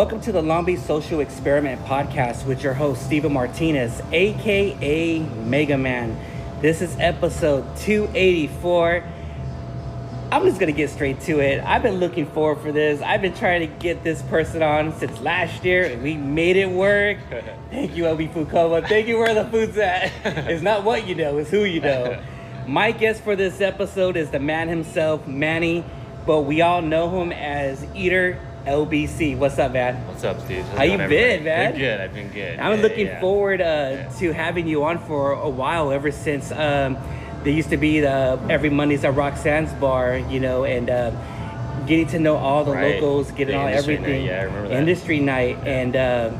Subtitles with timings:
[0.00, 5.76] Welcome to the Long Beach Social Experiment podcast with your host, Steven Martinez, aka Mega
[5.76, 6.18] Man.
[6.62, 9.04] This is episode 284.
[10.32, 11.62] I'm just gonna get straight to it.
[11.62, 13.02] I've been looking forward for this.
[13.02, 16.70] I've been trying to get this person on since last year, and we made it
[16.70, 17.18] work.
[17.70, 18.80] Thank you, LB Food Coma.
[18.80, 20.10] Thank you where the food's at.
[20.24, 22.18] It's not what you know, it's who you know.
[22.66, 25.84] My guest for this episode is the man himself, Manny,
[26.24, 29.36] but we all know him as Eater LBC.
[29.38, 29.96] What's up, man?
[30.06, 30.64] What's up, Steve?
[30.66, 31.72] How's How you been, man?
[31.72, 32.00] Been good.
[32.00, 32.58] I've been good.
[32.58, 33.20] I'm Yeah, looking yeah.
[33.20, 34.08] forward uh, Yeah.
[34.18, 35.92] to having you on for a while.
[35.92, 36.96] Ever since um,
[37.42, 41.10] there used to be the every Mondays at Roxanne's bar, you know, and uh,
[41.86, 42.94] getting to know all the Right.
[42.94, 44.02] locals, getting The all everything.
[44.24, 44.78] night, yeah, I remember that.
[44.78, 46.30] Industry night, and uh,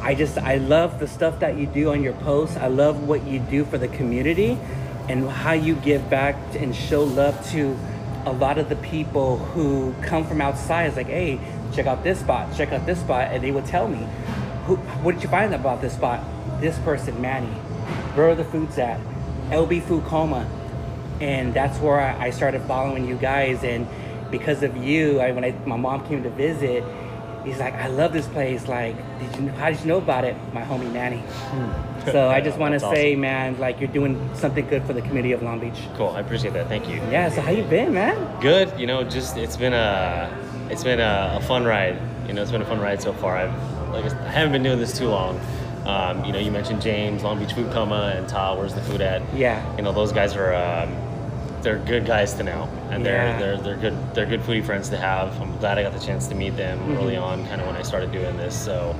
[0.00, 2.56] I just I love the stuff that you do on your posts.
[2.56, 4.56] I love what you do for the community,
[5.08, 7.76] and how you give back and show love to
[8.24, 10.86] a lot of the people who come from outside.
[10.86, 11.40] is like, hey,
[11.72, 14.06] check out this spot, check out this spot, and they would tell me,
[14.66, 16.24] who, what did you find about this spot?
[16.60, 17.52] This person, Manny.
[18.14, 19.00] Where are the foods at?
[19.50, 20.48] LB Food Coma.
[21.20, 23.62] And that's where I, I started following you guys.
[23.64, 23.86] And
[24.30, 26.84] because of you, I, when I, my mom came to visit,
[27.44, 28.68] he's like, I love this place.
[28.68, 30.36] Like, did you how did you know about it?
[30.52, 31.18] My homie Manny.
[31.18, 31.91] Hmm.
[32.04, 32.80] So I just want to.
[32.80, 35.78] That's say, man, like you're doing something good for the community of Long Beach.
[35.96, 36.10] Cool.
[36.10, 36.68] I appreciate that.
[36.68, 36.96] Thank you.
[37.10, 37.28] Yeah.
[37.30, 38.40] So how you been, man?
[38.40, 38.78] Good.
[38.78, 40.30] You know, just it's been a
[40.70, 41.98] it's been a, a fun ride.
[42.26, 43.36] You know, it's been a fun ride so far.
[43.36, 45.40] I've like I haven't been doing this too long.
[45.84, 48.54] Um, you know, you mentioned James, Long Beach Food Coma, and Ta.
[48.56, 49.20] Where's the food at?
[49.34, 49.60] Yeah.
[49.76, 50.94] You know, those guys are um,
[51.62, 54.96] they're good guys to know, and they're they're they're good they're good foodie friends to
[54.96, 55.38] have.
[55.40, 56.96] I'm glad I got the chance to meet them Mm-hmm.
[56.98, 58.56] early on, kind of when I started doing this.
[58.56, 58.94] So,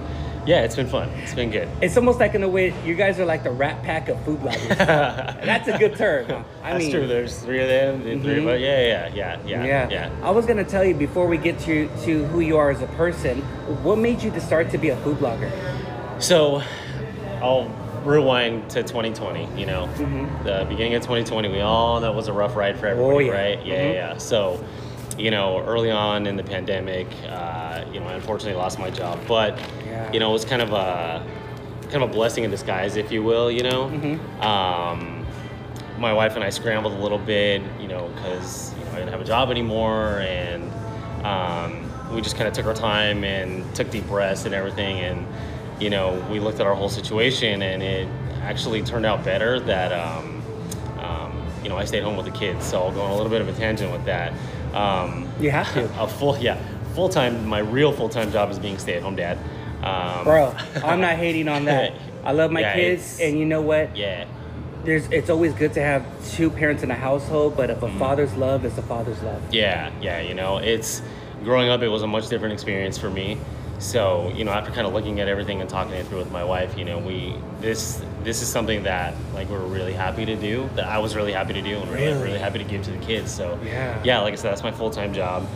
[0.47, 1.09] yeah, it's been fun.
[1.23, 1.69] It's been good.
[1.81, 4.41] It's almost like in a way, you guys are like the rat pack of food
[4.41, 4.69] bloggers.
[4.79, 6.27] That's a good term.
[6.27, 6.43] huh?
[6.63, 7.07] I That's mean, true.
[7.07, 7.99] There's three of them.
[8.05, 8.55] the Three of Mhm.
[8.55, 8.61] us.
[8.61, 9.89] Yeah, yeah, yeah, yeah, Yeah.
[9.91, 10.11] yeah.
[10.23, 12.87] I was gonna tell you before we get to to who you are as a
[12.89, 13.41] person.
[13.83, 15.51] What made you to start to be a food blogger?
[16.19, 16.63] So,
[17.41, 17.69] I'll
[18.05, 19.49] rewind to 2020.
[19.57, 20.45] You know, Mhm.
[20.45, 23.19] the beginning of 2020, we all know it was a rough ride for everybody, Oh,
[23.19, 23.33] yeah.
[23.33, 23.67] right?
[23.67, 23.87] Yeah, Mhm.
[23.89, 24.17] yeah, yeah.
[24.19, 24.59] So,
[25.23, 29.21] you know, early on in the pandemic, uh, you know, I unfortunately lost my job,
[29.29, 29.57] but
[29.87, 30.11] Yeah.
[30.13, 31.23] you know, it was kind of a
[31.93, 33.49] kind of a blessing in disguise, if you will.
[33.51, 33.89] You know.
[33.89, 34.45] Mhm.
[34.45, 35.25] Um,
[35.99, 39.11] my wife and I scrambled a little bit, you know, because you know, I didn't
[39.13, 40.69] have a job anymore, and
[41.25, 45.25] um, we just kind of took our time and took deep breaths and everything, and
[45.79, 48.09] you know, we looked at our whole situation, and it
[48.43, 50.43] actually turned out better that um,
[50.99, 52.65] um, you know I stayed home with the kids.
[52.67, 54.33] So I'll go on a little bit of a tangent with that.
[54.75, 55.85] Um, You have to.
[56.03, 56.59] a full, yeah,
[56.95, 57.47] full time.
[57.47, 59.39] My real full time job is being stay at home dad.
[59.83, 61.93] Um, Bro, I'm not hating on that.
[62.25, 63.97] I love my Yeah, kids, and you know what?
[63.97, 64.27] Yeah.
[64.85, 68.35] There's it's always good to have two parents in a household, but if a father's
[68.35, 69.41] love is a father's love.
[69.53, 71.03] Yeah, yeah, you know, it's
[71.45, 71.83] growing up.
[71.83, 73.39] It was a much different experience for me.
[73.87, 76.45] So, you know, after kind of looking at everything and talking it through with my
[76.45, 80.71] wife, you know, we this this is something that like we're really happy to do.
[80.77, 82.23] That I was really happy to do, and really, Really?
[82.23, 83.33] really happy to give to the kids.
[83.33, 84.01] So, Yeah.
[84.05, 85.47] yeah, like I said, that's my full time job.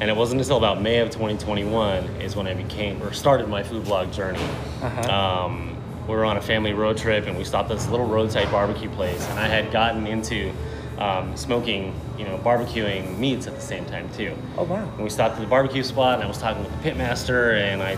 [0.00, 3.62] And it wasn't until about May of 2021 is when I became or started my
[3.62, 4.42] food blog journey.
[4.82, 5.10] Uh-huh.
[5.46, 5.76] Um,
[6.08, 8.90] we were on a family road trip and we stopped at this little roadside barbecue
[8.90, 10.52] place, and I had gotten into
[10.98, 14.36] um, smoking, you know, barbecuing meats at the same time too.
[14.58, 14.88] Oh wow.
[14.94, 17.82] And we stopped at the barbecue spot, and I was talking with the pitmaster, and
[17.82, 17.96] I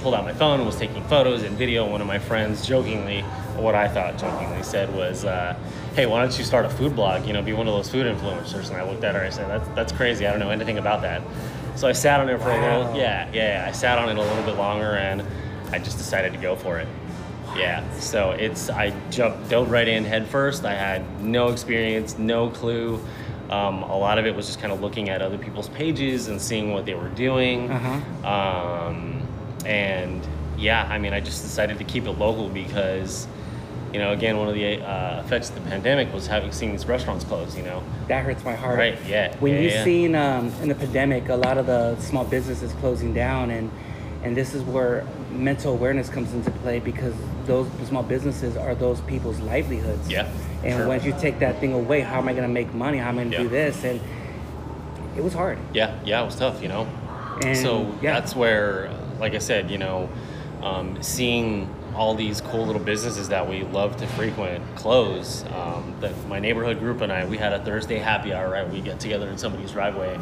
[0.00, 1.86] pulled out my phone and was taking photos and video.
[1.88, 3.20] One of my friends jokingly,
[3.56, 5.54] what I thought jokingly said was, uh,
[5.94, 7.26] "Hey, why don't you start a food blog?
[7.26, 9.36] You know, be one of those food influencers." And I looked at her, and I
[9.36, 10.26] said, "That's that's crazy.
[10.26, 11.22] I don't know anything about that."
[11.76, 12.78] So I sat on it for a Wow.
[12.80, 15.22] little, yeah, yeah, I sat on it a little bit longer, and
[15.72, 16.88] I just decided to go for it.
[17.56, 20.64] Yeah, so it's I jumped dove right in head first.
[20.64, 23.00] I had no experience, no clue.
[23.50, 26.40] Um, a lot of it was just kind of looking at other people's pages and
[26.40, 27.68] seeing what they were doing.
[27.70, 28.28] Uh-huh.
[28.28, 29.26] Um,
[29.66, 33.26] and yeah, I mean, I just decided to keep it local because,
[33.92, 36.86] you know, again, one of the uh, effects of the pandemic was having seen these
[36.86, 37.56] restaurants close.
[37.56, 38.78] You know, That hurts my heart.
[38.78, 38.96] right?
[39.06, 39.36] Yeah.
[39.38, 39.84] When yeah, you've yeah.
[39.84, 43.70] seen um, in the pandemic a lot of the small businesses closing down, and
[44.22, 47.14] and this is where mental awareness comes into play because
[47.46, 50.08] those small businesses are those people's livelihoods.
[50.10, 50.28] Yeah,
[50.64, 50.88] And sure.
[50.88, 52.98] once you take that thing away, how am I going to make money?
[52.98, 53.42] How am I going to Yeah.
[53.44, 53.84] do this?
[53.84, 54.00] And
[55.16, 55.58] it was hard.
[55.72, 56.86] Yeah, yeah, it was tough, you know.
[57.42, 58.14] And, so yeah.
[58.20, 60.08] that's where, like I said, you know,
[60.62, 65.44] um, seeing all these cool little businesses that we love to frequent close.
[65.54, 68.50] Um, that my neighborhood group and I, we had a Thursday happy hour.
[68.50, 70.18] Right, we get together in somebody's driveway,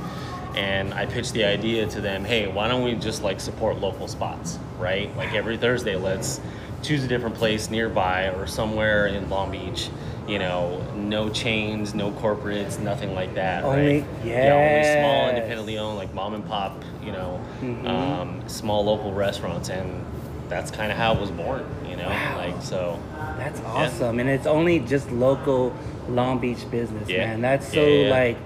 [0.57, 2.25] and I pitched the idea to them.
[2.25, 4.59] Hey, why don't we just like support local spots?
[4.79, 6.41] Right, like every Thursday, let's
[6.83, 9.89] choose a different place nearby or somewhere in Long Beach.
[10.29, 13.65] You know, no chains, no corporates, nothing like that.
[13.65, 14.05] Only- right?
[14.25, 16.83] Yeah, only small, independently owned, like mom and pop.
[17.05, 17.89] You know, Mhm.
[17.89, 20.05] um, small local restaurants, and
[20.51, 21.65] that's kind of how it was born.
[21.89, 22.35] You know, Wow.
[22.37, 22.99] like so.
[23.39, 25.73] That's awesome, and it's only just local
[26.11, 27.27] Long Beach business, Yeah.
[27.27, 27.41] man.
[27.43, 28.11] That's so Yeah, yeah.
[28.11, 28.37] like,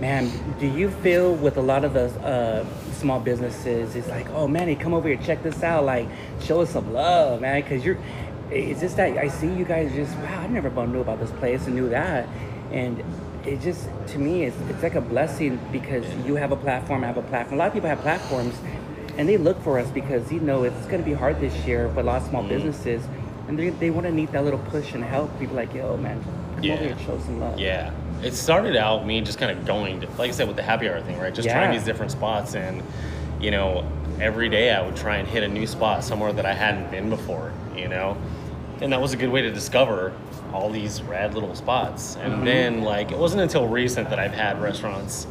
[0.00, 0.30] man.
[0.58, 2.64] Do you feel with a lot of the uh,
[2.94, 6.08] small businesses, it's like, oh man, hey, come over here, check this out, like,
[6.40, 7.98] show us some love, man, because you're.
[8.50, 11.66] It's just that I see you guys just wow, I never knew about this place
[11.66, 12.26] and knew that,
[12.72, 13.00] and
[13.46, 17.06] it just to me it's it's like a blessing because you have a platform, I
[17.06, 17.54] have a platform.
[17.54, 18.56] A lot of people have platforms,
[19.16, 21.88] and they look for us because you know it's going to be hard this year
[21.94, 22.48] for a lot of small Mhm.
[22.48, 23.02] businesses,
[23.46, 25.30] and they, they want to need that little push and help.
[25.38, 26.20] People like, yo, man,
[26.56, 26.74] come Yeah.
[26.74, 27.56] over here, show some love.
[27.60, 27.92] Yeah.
[28.22, 30.88] It started out me just kind of going to, like I said, with the happy
[30.88, 31.34] hour thing, right?
[31.34, 32.54] Just trying these different spots.
[32.54, 32.82] And,
[33.40, 33.84] you know,
[34.20, 37.08] every day I would try and hit a new spot somewhere that I hadn't been
[37.08, 38.16] before, you know?
[38.82, 40.12] And that was a good way to discover
[40.52, 42.16] all these rad little spots.
[42.16, 42.44] And Mhm.
[42.44, 45.26] then, like, it wasn't until recent that I've had restaurants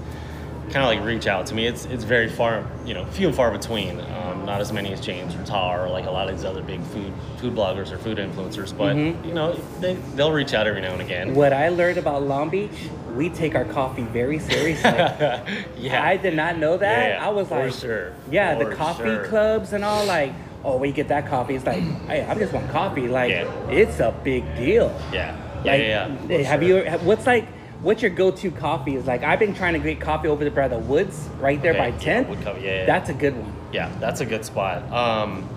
[0.72, 1.66] kind of like reach out to me.
[1.68, 4.00] It's it's very far, you know, few and far between.
[4.00, 6.62] Um, not as many as James or Tar or like a lot of these other
[6.64, 8.76] big food food bloggers or food influencers.
[8.76, 9.26] But Mhm.
[9.28, 11.36] you know, they they'll reach out every now and again.
[11.36, 12.72] What I learned about Long Beach,
[13.16, 14.90] we take our coffee very seriously.
[15.78, 17.10] yeah, I did not know that.
[17.10, 18.14] Yeah, I was for like, sure.
[18.32, 19.26] yeah, the coffee sure.
[19.28, 20.34] clubs and all, like,
[20.64, 21.56] oh, you get that coffee?
[21.56, 23.08] It's like, hey, I just want coffee.
[23.08, 23.70] Like, Yeah.
[23.70, 24.92] it's a big deal.
[25.14, 26.08] Yeah, yeah, Like, yeah.
[26.30, 26.84] yeah, for have sure.
[26.86, 26.92] you?
[27.00, 27.46] What's like?
[27.82, 28.96] What's your go-to coffee?
[28.96, 31.72] Is like I've been trying to get coffee over there by the woods, right there
[31.72, 32.86] Okay, by yeah, Wood Coffee, yeah, yeah.
[32.86, 33.54] That's a good one.
[33.72, 34.92] Yeah, that's a good spot.
[34.92, 35.48] Um,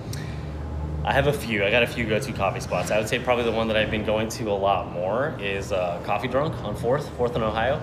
[1.05, 1.65] I have a few.
[1.65, 2.93] I got a few go-to coffee spots.
[2.93, 5.73] I would say probably the one that I've been going to a lot more is
[5.73, 7.83] uh, Coffee Drunk on Fourth, Fourth and Ohio.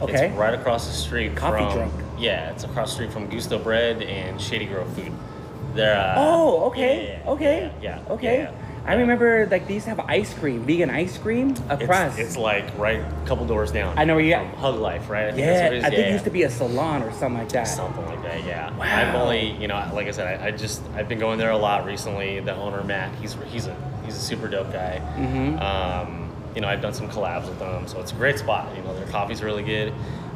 [0.00, 0.28] Okay.
[0.28, 1.74] It's right across the street Coffee from.
[1.90, 1.94] Drunk.
[2.18, 5.12] Yeah, it's across the street from Gusto Bread and Shady Grove Food.
[5.74, 5.98] They're.
[5.98, 8.00] Uh, Oh, okay, yeah, yeah, okay, Yeah.
[8.00, 8.48] yeah, okay.
[8.86, 12.18] I remember like they used to have ice cream, vegan ice cream across.
[12.18, 13.98] It's, it's like right a couple doors down.
[13.98, 14.54] I know where you at.
[14.56, 15.28] Hug Life, right?
[15.28, 15.84] I think yeah, that's what it is.
[15.84, 16.24] I think yeah, it used yeah.
[16.24, 17.64] to be a salon or something like that.
[17.64, 18.76] Something like that, yeah.
[18.76, 18.84] Wow.
[18.84, 21.56] I've only, you know, like I said, I, I just I've been going there a
[21.56, 22.40] lot recently.
[22.40, 25.00] The owner Matt, he's he's a he's a super dope guy.
[25.16, 25.60] Mhm.
[25.62, 28.76] Um, you know, I've done some collabs with them, so it's a great spot.
[28.76, 29.92] You know, their coffee's really good.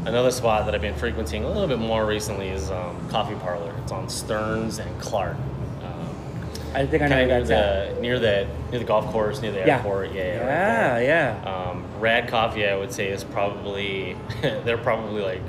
[0.06, 3.74] Another spot that I've been frequenting a little bit more recently is um, Coffee Parlor.
[3.82, 5.36] It's on Stearns and Clark.
[6.74, 8.00] I think I know where that's at.
[8.00, 9.76] near the near the near the golf course, near the Yeah.
[9.78, 10.12] airport.
[10.12, 10.38] Yeah, yeah,
[10.94, 11.70] right Yeah, yeah.
[11.70, 15.40] Um, Rad Coffee, I would say, is probably they're probably like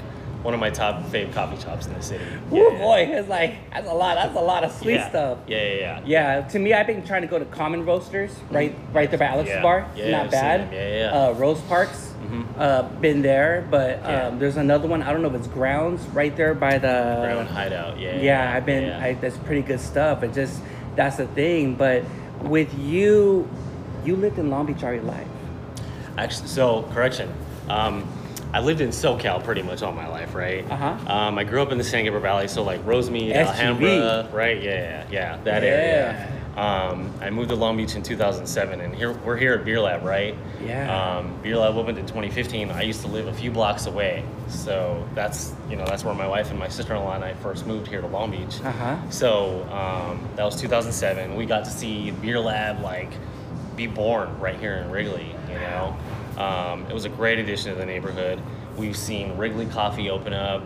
[0.41, 2.23] one of my top fave coffee shops in the city.
[2.49, 4.15] Woo, boy, it's like that's a lot.
[4.15, 5.09] That's a lot of sweet yeah.
[5.09, 5.37] stuff.
[5.47, 6.01] Yeah, yeah, yeah.
[6.05, 9.25] Yeah, to me, I've been trying to go to Common Roasters, right, right there by
[9.25, 9.61] Alex's Yeah.
[9.61, 9.87] Bar.
[9.97, 10.73] Yeah, Not I've bad.
[10.73, 11.11] Yeah, yeah, yeah.
[11.27, 12.45] Uh, Rose Parks, Mhm.
[12.57, 14.31] uh, been there, but um, Yeah.
[14.39, 15.03] there's another one.
[15.03, 17.19] I don't know if it's Grounds, right there by the.
[17.21, 17.99] Brown Hideout.
[17.99, 18.15] Yeah.
[18.21, 18.85] yeah, I've been.
[18.87, 19.03] yeah.
[19.03, 20.23] I, that's pretty good stuff.
[20.23, 20.61] It just
[20.99, 21.75] that's the thing.
[21.75, 22.03] But
[22.41, 23.49] with you,
[24.03, 25.27] you lived in Long Beach all your life.
[26.17, 27.33] Actually, so correction.
[27.69, 28.05] Um,
[28.51, 30.69] I lived in SoCal pretty much all my life, right?
[30.69, 30.97] Uh-huh.
[31.11, 33.47] Um, I grew up in the San Gabriel Valley, so like Rosemead, SGV.
[33.47, 34.61] Alhambra, right?
[34.61, 35.69] Yeah, yeah, yeah, that Yeah.
[35.69, 36.38] area.
[36.57, 40.03] Um, I moved to Long Beach in 2007, and here we're here at Beer Lab,
[40.03, 40.35] right?
[40.63, 41.17] Yeah.
[41.17, 42.71] Um, Beer Lab opened in 2015.
[42.71, 46.27] I used to live a few blocks away, so that's you know that's where my
[46.27, 48.59] wife and my sister-in-law and I first moved here to Long Beach.
[48.63, 49.09] Uh huh.
[49.09, 51.35] So um, that was 2007.
[51.35, 53.11] We got to see Beer Lab like
[53.75, 55.33] be born right here in Wrigley.
[55.47, 55.95] You know,
[56.37, 58.41] um, it was a great addition to the neighborhood.
[58.75, 60.63] We've seen Wrigley Coffee open up.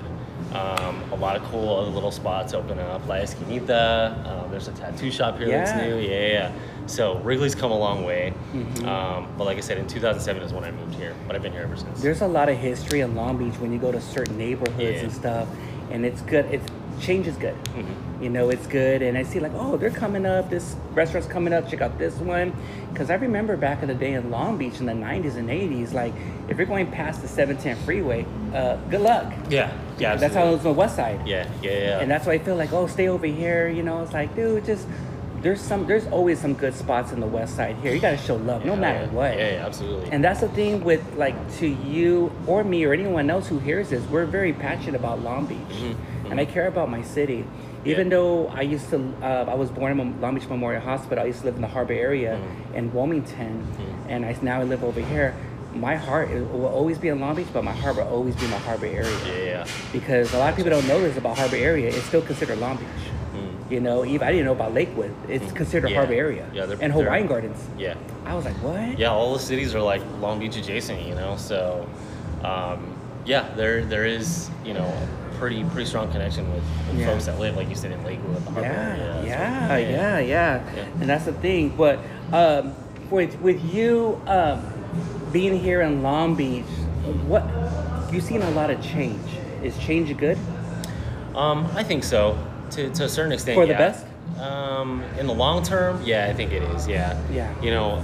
[0.53, 3.07] Um, a lot of cool other little spots open up.
[3.07, 4.25] La Esquinita.
[4.27, 5.97] Um, there's a tattoo shop here that's new.
[5.97, 6.51] Yeah, yeah, yeah.
[6.85, 8.33] So Wrigley's come a long way.
[8.53, 8.85] Mhm.
[8.85, 11.15] Um, but like I said, in 2007 is when I moved here.
[11.25, 12.01] But I've been here ever since.
[12.01, 15.03] There's a lot of history in Long Beach when you go to certain neighborhoods Yeah.
[15.03, 15.47] and stuff,
[15.89, 16.45] and it's good.
[16.51, 16.65] It's
[16.99, 17.55] change is good.
[17.75, 18.21] Mhm.
[18.21, 20.49] You know, it's good, and I see like, oh, they're coming up.
[20.49, 21.69] This restaurant's coming up.
[21.69, 22.53] Check out this one,
[22.91, 25.93] because I remember back in the day in Long Beach in the '90s and '80s,
[25.93, 26.13] like
[26.47, 29.31] if you're going past the 710 freeway, uh, good luck.
[29.49, 30.15] Yeah, yeah.
[30.15, 31.27] That's how it was on the west side.
[31.27, 31.99] Yeah, yeah, yeah.
[31.99, 33.69] And that's why I feel like, oh, stay over here.
[33.69, 34.87] You know, it's like, dude, just
[35.41, 37.93] there's some, there's always some good spots in the west side here.
[37.93, 39.11] You got to show love, no matter yeah.
[39.11, 39.37] what.
[39.37, 40.09] Yeah, yeah, absolutely.
[40.09, 43.89] And that's the thing with like to you or me or anyone else who hears
[43.89, 47.45] this, we're very passionate about Long Beach, Mhm, and I care about my city.
[47.85, 48.17] Even Yeah.
[48.17, 51.23] though I used to, uh, I was born in Long Beach Memorial Hospital.
[51.23, 52.77] I used to live in the Harbor area Mhm.
[52.77, 54.11] in Wilmington, Mhm.
[54.11, 55.33] and I now I live over here.
[55.75, 58.57] My heart will always be in Long Beach, but my heart will always be my
[58.57, 59.63] Harbor area yeah, yeah.
[59.91, 61.87] because a lot of people don't know this about Harbor area.
[61.87, 62.87] It's still considered Long Beach.
[63.35, 63.71] Mm.
[63.71, 65.11] You know, even I didn't know about Lakewood.
[65.27, 65.55] It's Mhm.
[65.55, 65.97] considered Yeah.
[65.97, 66.43] Harbor area.
[66.53, 67.57] Yeah, they're- and they're- Hawaiian Gardens.
[67.77, 67.95] Yeah.
[68.25, 68.99] I was like, what?
[68.99, 71.33] Yeah, all the cities are like Long Beach adjacent, you know.
[71.37, 71.87] So,
[72.43, 72.93] um,
[73.25, 74.91] yeah, there there is you know
[75.43, 77.07] pretty pretty strong connection with, with Yeah.
[77.07, 78.61] folks that live, like you said, in Lakewood, the harbor.
[78.61, 79.67] Yeah.
[79.67, 80.63] So, yeah, yeah, yeah.
[81.01, 81.69] And that's the thing.
[81.75, 81.99] But
[82.31, 82.73] um,
[83.09, 84.65] with with you um,
[85.33, 86.63] being here in Long Beach,
[87.27, 87.43] what
[88.13, 89.19] you've seen a lot of change.
[89.61, 90.37] Is change good?
[91.35, 92.37] Um, I think so,
[92.71, 93.55] to, to a certain extent.
[93.55, 94.05] For the best?
[94.39, 96.87] Um, in the long term, yeah, I think it is.
[96.87, 97.19] Yeah.
[97.31, 97.53] Yeah.
[97.61, 98.03] You know,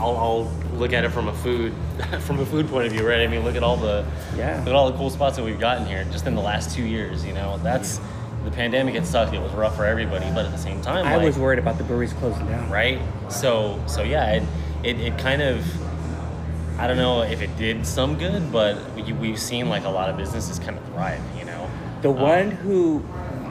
[0.00, 1.72] I'll, I'll look at it from a food
[2.20, 3.20] from a food point of view, right?
[3.20, 4.04] I mean, look at all the
[4.36, 4.58] Yeah.
[4.58, 6.82] look at all the cool spots that we've gotten here just in the last two
[6.84, 7.24] years.
[7.24, 8.00] You know, that's
[8.44, 8.94] the pandemic.
[8.94, 9.34] It sucked.
[9.34, 11.76] It was rough for everybody, but at the same time, I like, was worried about
[11.78, 12.70] the breweries closing down.
[12.70, 12.98] right?
[13.28, 14.42] So so yeah, it,
[14.82, 15.64] it, it kind of
[16.78, 20.08] I don't know if it did some good, but we, we've seen like a lot
[20.08, 21.20] of businesses kind of thrive.
[21.38, 21.68] You know,
[22.00, 23.04] The Um, one who,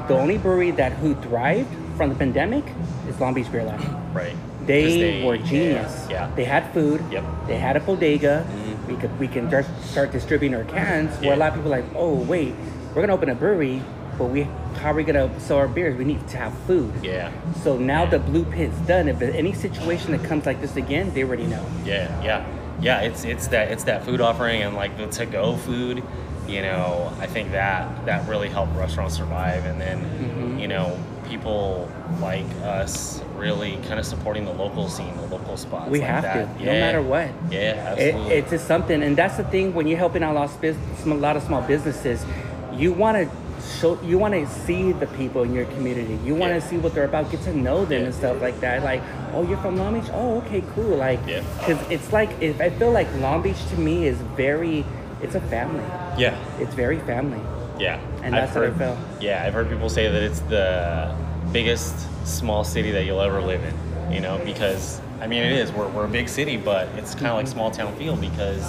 [0.08, 2.64] the only brewery that who thrived from the pandemic
[3.08, 3.82] is Long Beach Beer Lab.
[4.16, 4.36] right?
[4.70, 6.08] 'Cause They, were yeah, genius.
[6.10, 6.30] Yeah.
[6.36, 7.04] They had food.
[7.12, 7.24] Yep.
[7.48, 8.46] They had a bodega.
[8.46, 8.88] Mhm.
[8.88, 11.12] We could we can just start distributing our cans.
[11.22, 11.28] Yeah.
[11.30, 12.54] Where a lot of people are like, oh wait,
[12.94, 13.82] we're gonna open a brewery,
[14.18, 14.48] but we
[14.82, 15.98] how are we gonna sell our beers?
[15.98, 16.92] We need to have food.
[17.02, 17.30] Yeah.
[17.64, 18.12] So now Yeah.
[18.12, 19.08] the blue pit's done.
[19.10, 21.64] If there's any situation that comes like this again, they already know.
[21.86, 22.44] Yeah, yeah,
[22.82, 23.02] yeah.
[23.02, 26.04] It's it's that it's that food offering and like the to go food.
[26.48, 30.60] You know, I think that that really helped restaurants survive, and then Mhm.
[30.62, 30.98] you know
[31.30, 31.88] people
[32.22, 35.90] like us really kind of supporting the local scene, the local spots.
[35.90, 36.58] We like have that.
[36.58, 37.30] to, no matter what.
[37.50, 37.78] Yeah, It,
[38.08, 38.34] absolutely.
[38.36, 41.14] it's just something, and that's the thing when you're helping out a lot of, a
[41.16, 42.26] lot of small businesses,
[42.74, 43.36] you want to
[43.80, 46.18] show, you want to see the people in your community.
[46.26, 46.70] You want to Yeah.
[46.70, 48.06] see what they're about, get to know them Yeah.
[48.08, 48.84] and stuff like that.
[48.84, 49.02] Like,
[49.34, 50.10] oh, you're from Long Beach?
[50.14, 50.98] Oh, okay, cool.
[50.98, 51.42] Like, Yeah.
[51.60, 54.86] because it's like if I feel like Long Beach to me is very,
[55.22, 55.84] it's a family.
[56.18, 57.40] yeah, It's very family.
[57.78, 58.00] yeah.
[58.24, 58.98] And I've that's what I feel.
[59.22, 61.14] Yeah, I've heard people say that it's the
[61.52, 61.96] biggest
[62.28, 64.14] small city that you'll ever live in.
[64.14, 65.72] You know, because I mean it is.
[65.72, 68.66] We're, we're a big city, but it's kind of like small town feel because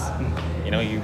[0.64, 1.02] you know you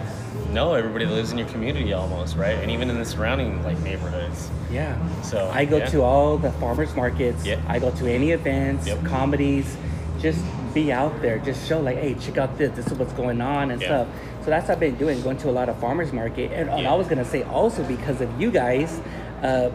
[0.50, 2.56] know everybody that lives in your community almost, right?
[2.58, 4.50] And even in the surrounding like neighborhoods.
[4.70, 4.96] Yeah.
[5.22, 5.86] So I go yeah.
[5.86, 7.44] to all the farmers markets.
[7.44, 7.60] Yep.
[7.66, 9.04] I go to any events, Yep.
[9.04, 9.76] comedies.
[10.20, 10.42] Just
[10.74, 11.38] be out there.
[11.38, 12.74] Just show like, hey, check out this.
[12.76, 13.88] This is what's going on and Yeah.
[13.88, 14.08] stuff.
[14.44, 16.52] So that's what I've been doing, going to a lot of farmers market.
[16.52, 16.92] And, and Yeah.
[16.92, 19.00] I was gonna say also because of you guys,
[19.42, 19.70] uh,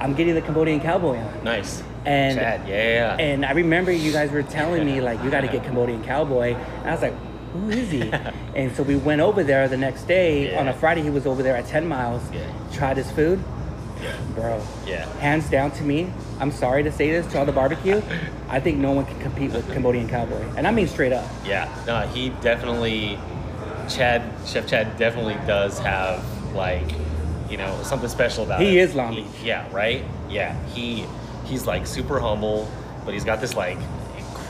[0.00, 1.44] I'm getting the Cambodian cowboy on.
[1.44, 1.82] Nice.
[2.04, 3.16] And Chad, yeah, yeah.
[3.18, 6.54] and I remember you guys were telling me like you got to get Cambodian cowboy.
[6.54, 7.14] And I was like,
[7.52, 8.12] who is he?
[8.54, 11.02] and so we went over there the next day on a Friday.
[11.02, 12.22] He was over there at 10 miles.
[12.32, 12.46] Yeah.
[12.72, 13.42] Tried his food,
[14.02, 14.16] yeah.
[14.34, 14.62] bro.
[14.86, 15.06] Yeah.
[15.18, 16.12] Hands down to me.
[16.38, 18.02] I'm sorry to say this to all the barbecue.
[18.48, 21.28] I think no one can compete with Cambodian cowboy, and I mean straight up.
[21.44, 23.18] Yeah, no, he definitely,
[23.88, 26.24] Chad, Chef Chad definitely does have
[26.54, 26.92] like,
[27.50, 28.66] you know, something special about him.
[28.68, 28.82] He it.
[28.88, 29.26] is Long Beach.
[29.42, 30.04] yeah, right.
[30.28, 31.06] Yeah, he
[31.44, 32.68] he's like super humble,
[33.04, 33.78] but he's got this like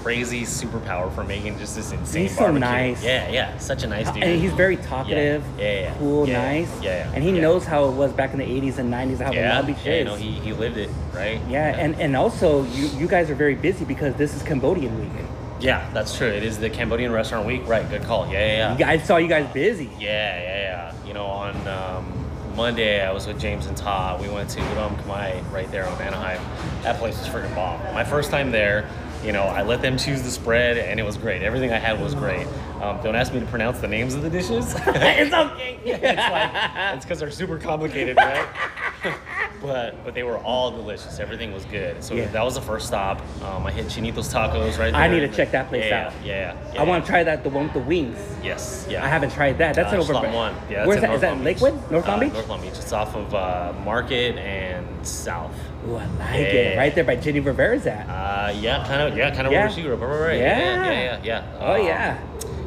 [0.03, 2.23] crazy superpower for making just this insane.
[2.23, 3.03] He's so nice.
[3.03, 4.23] Yeah, yeah, such a nice dude.
[4.23, 5.95] And he's very talkative, Yeah, yeah, yeah.
[5.99, 6.71] cool, Yeah, nice.
[6.81, 9.31] yeah, yeah, And he knows how it was back in the 80s and 90s, how
[9.31, 9.99] the yeah, Long Beach yeah, is.
[9.99, 11.41] you know, he, he lived it, right?
[11.49, 15.11] yeah, and, and also you, you guys are very busy because this is Cambodian week.
[15.59, 16.29] yeah, that's true.
[16.29, 17.89] It is the Cambodian Restaurant Week, right?
[17.91, 18.27] Good call.
[18.29, 18.73] Yeah, yeah, yeah.
[18.75, 19.91] You guys saw you guys busy.
[19.99, 20.95] Yeah, yeah, yeah.
[21.05, 22.26] You know, on um,
[22.57, 24.19] Monday I was with James and Todd.
[24.19, 26.41] We went to Udom Kamai right there on Anaheim.
[26.83, 27.79] That place was freaking bomb.
[27.93, 28.89] My first time there,
[29.23, 31.43] you know, I let them choose the spread and it was great.
[31.43, 32.47] Everything I had was great.
[32.83, 34.75] Um, don't ask me to pronounce the names of the dishes.
[34.87, 35.79] it's okay.
[35.85, 38.47] it's like it's because they're super complicated, right?
[39.63, 41.19] but but they were all delicious.
[41.19, 42.03] Everything was good.
[42.05, 42.27] So Yeah.
[42.29, 43.21] that was the first stop.
[43.43, 44.95] Um, I hit Chinitos Tacos right there.
[44.95, 46.13] I need to check that place Yeah, out.
[46.25, 46.81] Yeah, yeah.
[46.81, 48.19] I want to try that, the one with the wings.
[48.43, 49.05] Yes, yeah.
[49.05, 49.75] I haven't tried that.
[49.75, 50.13] That's Uh, in over.
[50.15, 50.55] One.
[50.69, 51.07] Yeah, that's Where's that?
[51.09, 51.91] North Is that in Lakewood?
[51.91, 52.33] North Long Uh, Beach?
[52.33, 52.71] North Long Beach.
[52.73, 55.55] It's off of uh, Market and South.
[55.89, 56.73] Ooh, I like it.
[56.75, 56.79] Yeah.
[56.79, 58.09] Right there by Jenni Rivera's at.
[58.09, 59.17] Uh, yeah, kind of.
[59.17, 59.61] Yeah, kind of Yeah.
[59.67, 60.01] where she grew up.
[60.01, 60.39] Right.
[60.41, 60.59] Yeah.
[60.59, 61.21] Yeah, yeah, yeah.
[61.23, 61.59] yeah.
[61.61, 62.19] Oh, Um, yeah.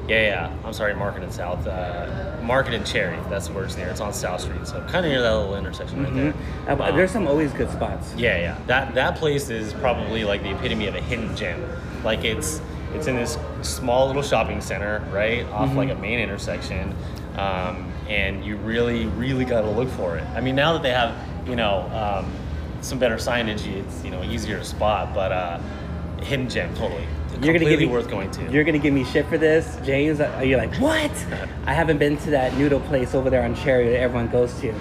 [0.09, 0.53] Yeah, yeah.
[0.65, 1.65] I'm sorry, Market and South.
[1.67, 3.17] Uh, Market and Cherry.
[3.29, 3.87] That's where it's near.
[3.89, 6.33] It's on South Street, so kind of near that little intersection right there.
[6.67, 8.13] Uh, Um, there's some always good spots.
[8.17, 8.57] Yeah, yeah.
[8.65, 11.63] That that place is probably like the epitome of a hidden gem.
[12.03, 12.59] Like it's
[12.95, 16.01] it's in this small little shopping center, right off like a Mm-hmm.
[16.01, 16.95] main intersection,
[17.37, 20.23] um, and you really really got to look for it.
[20.35, 21.13] I mean, now that they have
[21.47, 22.31] you know um,
[22.81, 25.13] some better signage, it's you know easier to spot.
[25.13, 25.59] But uh,
[26.23, 27.05] hidden gem, totally.
[27.41, 28.51] You're gonna give me, worth going to.
[28.51, 30.19] You're gonna give me shit for this, James.
[30.19, 31.11] Uh, You're like, what?
[31.65, 34.73] I haven't been to that noodle place over there on Cherry that everyone goes to.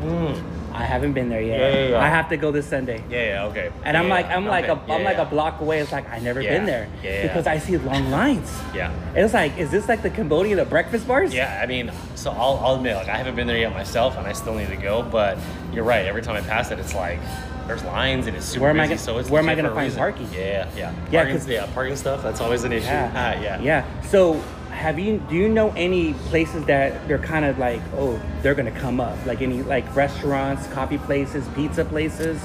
[0.00, 0.54] Mm.
[0.74, 1.60] I haven't been there yet.
[1.60, 2.00] Yeah, yeah, yeah.
[2.00, 3.02] I have to go this Sunday.
[3.08, 3.70] Yeah, yeah, okay.
[3.84, 4.92] And I'm like, I'm like, okay.
[4.92, 5.78] a, I'm like a block away.
[5.78, 8.52] It's like I never been there because I see long lines.
[8.74, 8.92] Yeah.
[9.14, 11.32] It's like, is this like the Cambodian of breakfast bars?
[11.32, 14.26] Yeah, I mean, so I'll, I'll admit, like, I haven't been there yet myself, and
[14.26, 15.02] I still need to go.
[15.04, 15.38] But
[15.72, 16.06] you're right.
[16.06, 17.20] Every time I pass it, it's like
[17.66, 18.94] there's lines and it's super Where am I busy.
[18.94, 19.98] gonna- so it's where am I gonna find reason.
[19.98, 20.28] parking?
[20.32, 22.22] Yeah, yeah, Yeah, Parking, yeah, parking stuff.
[22.22, 22.86] That's always an issue.
[22.90, 23.84] Ah, yeah, Yeah.
[24.10, 24.40] So
[24.70, 28.70] have you do you know any places that they're kind of like oh they're gonna
[28.72, 32.40] come up like any like restaurants coffee places pizza places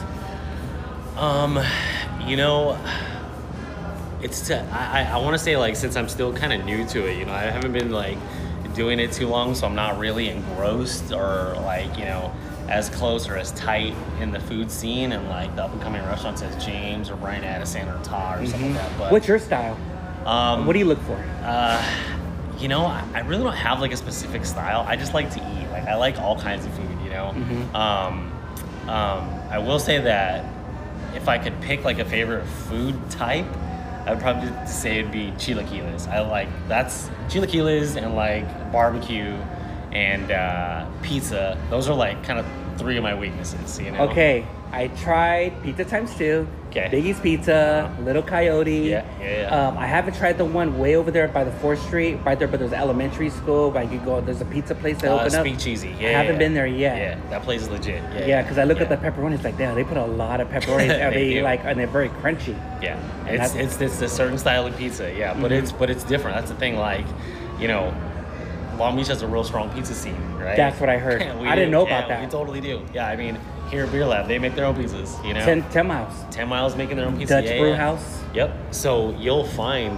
[1.18, 1.60] Um,
[2.26, 2.78] you know,
[4.22, 7.08] it's to, I, I want to say like since I'm still kind of new to
[7.10, 8.18] it, you know, I haven't been like
[8.74, 12.32] doing it too long, so I'm not really engrossed or like you know
[12.70, 16.02] as close or as tight in the food scene and like the up and coming
[16.04, 18.98] restaurants as James or Brian Addison or Todd or something like that.
[18.98, 19.78] But what's your style
[20.26, 21.84] um, what do you look for uh,
[22.60, 24.86] you know, I, I really don't have like a specific style.
[24.86, 25.70] I just like to eat.
[25.72, 26.98] Like I like all kinds of food.
[27.06, 27.34] You know.
[27.34, 27.74] Mhm.
[27.74, 28.32] Um,
[28.90, 30.44] um, I will say that
[31.16, 33.46] if I could pick like a favorite food type,
[34.06, 36.10] I would probably say it'd be chilaquiles.
[36.10, 39.38] I like that's chilaquiles and like barbecue
[39.94, 41.58] and uh, pizza.
[41.70, 42.46] Those are like kind of
[42.80, 43.80] three of my weaknesses.
[43.80, 44.08] You know.
[44.10, 46.88] okay i tried pizza times two Okay.
[46.92, 49.68] biggie's pizza little coyote Yeah, yeah, yeah.
[49.68, 52.48] Um, i haven't tried the one way over there by the fourth street right there
[52.48, 55.60] but there's elementary school like you go there's a pizza place that Uh, opened up
[55.60, 55.90] cheesy.
[56.00, 56.98] Yeah, I haven't yeah, been there yet.
[56.98, 58.04] Yeah, that place is legit.
[58.14, 60.40] Yeah, yeah because i look at the pepperoni it's like damn they put a lot
[60.40, 61.42] of pepperoni They they do.
[61.42, 65.12] like and they're very crunchy Yeah, it's, it's it's a certain style of pizza.
[65.12, 65.60] Yeah, but Mhm.
[65.64, 66.38] it's but it's different.
[66.38, 66.76] That's the thing.
[66.78, 67.08] Like,
[67.60, 67.92] you know,
[68.80, 70.56] Long Beach has a real strong pizza scene, right?
[70.56, 71.22] That's what I heard.
[71.22, 72.22] I didn't know Yeah, about that.
[72.22, 72.82] We totally do.
[72.94, 73.38] Yeah, I mean,
[73.70, 75.24] here at Beer Lab, they make their own pizzas.
[75.26, 77.36] You know, 10, 10 miles 10 miles making their own pizza.
[77.42, 77.76] dutch yeah, brew yeah.
[77.76, 78.56] house Yep.
[78.74, 79.98] So you'll find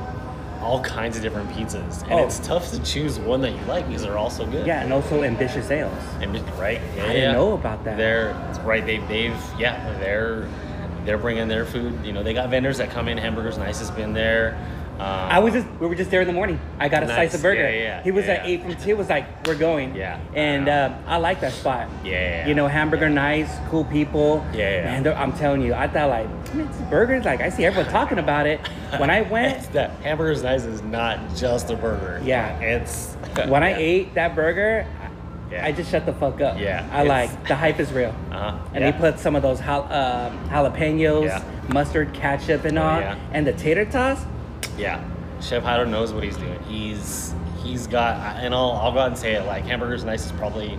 [0.62, 2.24] all kinds of different pizzas, and Oh.
[2.26, 4.66] it's tough to choose one that you like because they're all so good.
[4.68, 6.80] yeah and also ambitious ales And right?
[6.96, 7.32] Yeah, I didn't yeah.
[7.34, 7.98] know about that.
[7.98, 8.34] They're
[8.64, 8.86] right.
[8.86, 9.98] They they've yeah.
[10.00, 10.48] They're
[11.06, 11.98] they're bringing their food.
[12.06, 13.18] You know, they got vendors that come in.
[13.18, 14.56] Hamburgers Nice has been there.
[15.02, 16.60] I was just we were just there in the morning.
[16.80, 17.16] I got a Nice.
[17.16, 17.62] slice of burger.
[17.62, 18.34] Yeah, yeah, he was yeah.
[18.34, 18.96] at eight from two.
[18.96, 19.96] Was like we're going.
[19.96, 20.20] Yeah.
[20.36, 21.90] And uh, I like that spot.
[22.04, 22.48] Yeah.
[22.48, 24.46] You know, hamburger nice, cool people.
[24.54, 25.02] Yeah, yeah.
[25.02, 27.26] Man, I'm telling you, I thought like it's burgers.
[27.26, 28.60] Like I see everyone talking about it.
[28.98, 32.22] When I went, that hamburgers nice is not just a burger.
[32.24, 32.60] Yeah.
[32.60, 33.14] it's
[33.48, 34.86] when I ate that burger,
[35.50, 35.66] Yeah.
[35.66, 36.60] I just shut the fuck up.
[36.60, 38.14] Yeah, I like the hype is real.
[38.32, 38.58] Uh-huh.
[38.74, 38.92] And yeah.
[38.92, 43.00] they put some of those jal- uh, jalapenos, mustard, ketchup, and Oh, all,
[43.34, 44.22] and the tater tots.
[44.78, 45.04] Yeah.
[45.42, 46.62] Chef Hyder knows what he's doing.
[46.64, 50.32] He's he's got and I'll I'll go out and say it like hamburgers nice is
[50.34, 50.78] probably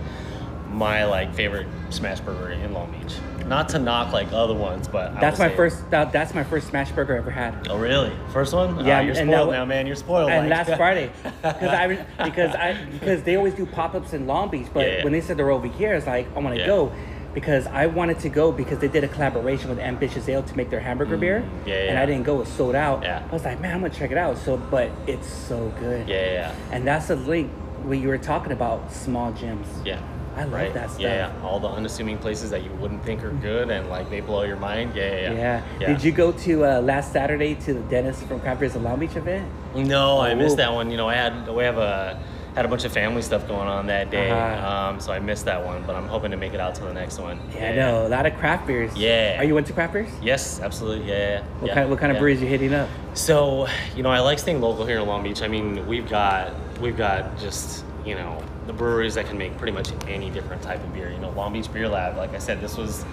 [0.69, 3.15] my like favorite smash burger in Long Beach.
[3.45, 5.89] Not to knock like other ones, but That's my first.
[5.91, 7.67] That, that's my first smash burger I ever had.
[7.69, 8.11] Oh really?
[8.31, 8.83] First one?
[8.85, 9.85] Yeah, Ah, you're that spoiled now, man.
[9.85, 10.31] You're spoiled.
[10.31, 11.11] and like- last Friday,
[11.43, 14.97] because I because I because they always do pop ups in Long Beach, but Yeah,
[14.99, 15.03] yeah.
[15.03, 16.67] when they said they're over here, it's like I want to Yeah.
[16.67, 16.91] go
[17.33, 20.69] because I wanted to go because they did a collaboration with Ambitious Ale to make
[20.69, 21.97] their hamburger beer, Mm, yeah, and.
[21.97, 23.03] I didn't go; it was sold out.
[23.03, 23.23] Yeah.
[23.27, 24.37] I was like, man, I'm gonna check it out.
[24.37, 26.07] So, but it's so good.
[26.07, 27.51] yeah, yeah, And that's the link
[27.83, 29.65] where you were talking about small gyms.
[29.85, 29.99] yeah.
[30.35, 30.73] I love right.
[30.73, 31.01] that stuff.
[31.01, 34.19] Yeah, yeah, all the unassuming places that you wouldn't think are good and like they
[34.19, 34.95] blow your mind.
[34.95, 35.61] Yeah, yeah, Yeah.
[35.79, 35.87] yeah.
[35.89, 38.97] Did you go to uh, last Saturday to the Dennis from Craft Beers in Long
[38.99, 39.47] Beach event?
[39.75, 40.55] No, I missed Oh.
[40.55, 40.89] that one.
[40.89, 42.19] You know, I had we have a
[42.55, 44.67] had a bunch of family stuff going on that day, Uh-huh.
[44.89, 45.83] um, so I missed that one.
[45.87, 47.39] But I'm hoping to make it out to the next one.
[47.55, 48.05] Yeah, I know.
[48.05, 48.95] A lot of craft beers.
[48.95, 49.39] Yeah.
[49.39, 50.09] Are you into craft beers?
[50.21, 51.07] Yes, absolutely.
[51.09, 51.15] Yeah.
[51.17, 52.19] yeah, What yeah, kind What kind of yeah.
[52.19, 52.89] breweries you hitting up?
[53.15, 55.41] So, you know, I like staying local here in Long Beach.
[55.41, 59.71] I mean, we've got we've got just you know the breweries that can make pretty
[59.73, 61.09] much any different type of beer.
[61.09, 62.17] You know, Long Beach Beer Lab.
[62.17, 63.03] Like I said, this was,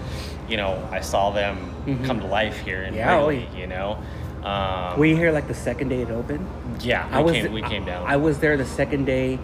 [0.49, 2.05] you know, I saw them Mhm.
[2.05, 3.99] come to life here in Yeah, oh, You know.
[4.45, 6.47] Um, Were you here like the second day it opened?
[6.81, 8.07] yeah, we I was came we came down.
[8.07, 9.39] I, was there the second day,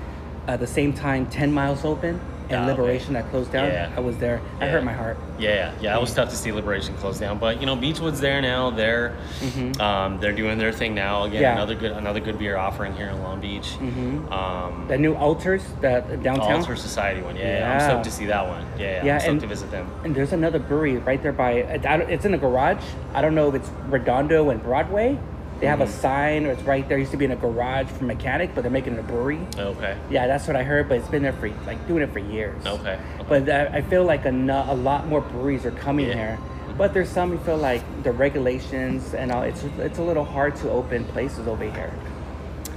[0.47, 2.71] at the same time, ten miles open and okay.
[2.71, 3.67] Liberation that closed down.
[3.67, 3.91] Yeah.
[3.97, 4.41] I was there.
[4.61, 4.71] I Yeah.
[4.73, 5.17] hurt my heart.
[5.39, 5.97] Yeah, yeah, yeah.
[5.97, 8.71] it was tough to see Liberation close down, but you know, Beachwood's there now.
[8.71, 9.81] They're Mhm.
[9.81, 11.25] um, they're doing their thing now.
[11.25, 11.53] Again, Yeah.
[11.53, 13.77] another good another good beer offering here in Long Beach.
[13.81, 14.31] Mhm.
[14.33, 16.53] Um, The new Altars, that downtown.
[16.61, 17.37] Altar Society one.
[17.37, 18.65] Yeah, yeah, I'm stoked to see that one.
[18.79, 19.91] Yeah, yeah, Yeah, I'm stoked and- to visit them.
[20.05, 21.53] And there's another brewery right there by.
[21.53, 22.83] It's in a garage.
[23.15, 25.19] I don't know if it's Redondo and Broadway.
[25.61, 25.89] They have a Mhm.
[25.89, 26.99] sign, or it's right there.
[26.99, 29.41] Used to be in a garage for mechanic, but they're making it a brewery.
[29.59, 29.95] Okay.
[30.11, 30.89] Yeah, that's what I heard.
[30.89, 32.65] But it's been there for like doing it for years.
[32.67, 32.99] Okay.
[33.21, 33.25] okay.
[33.29, 36.15] But I, I feel like a, a lot more breweries are coming Yeah.
[36.15, 36.39] here.
[36.77, 39.43] But there's some who feel like the regulations and all.
[39.43, 41.91] It's it's a little hard to open places over here.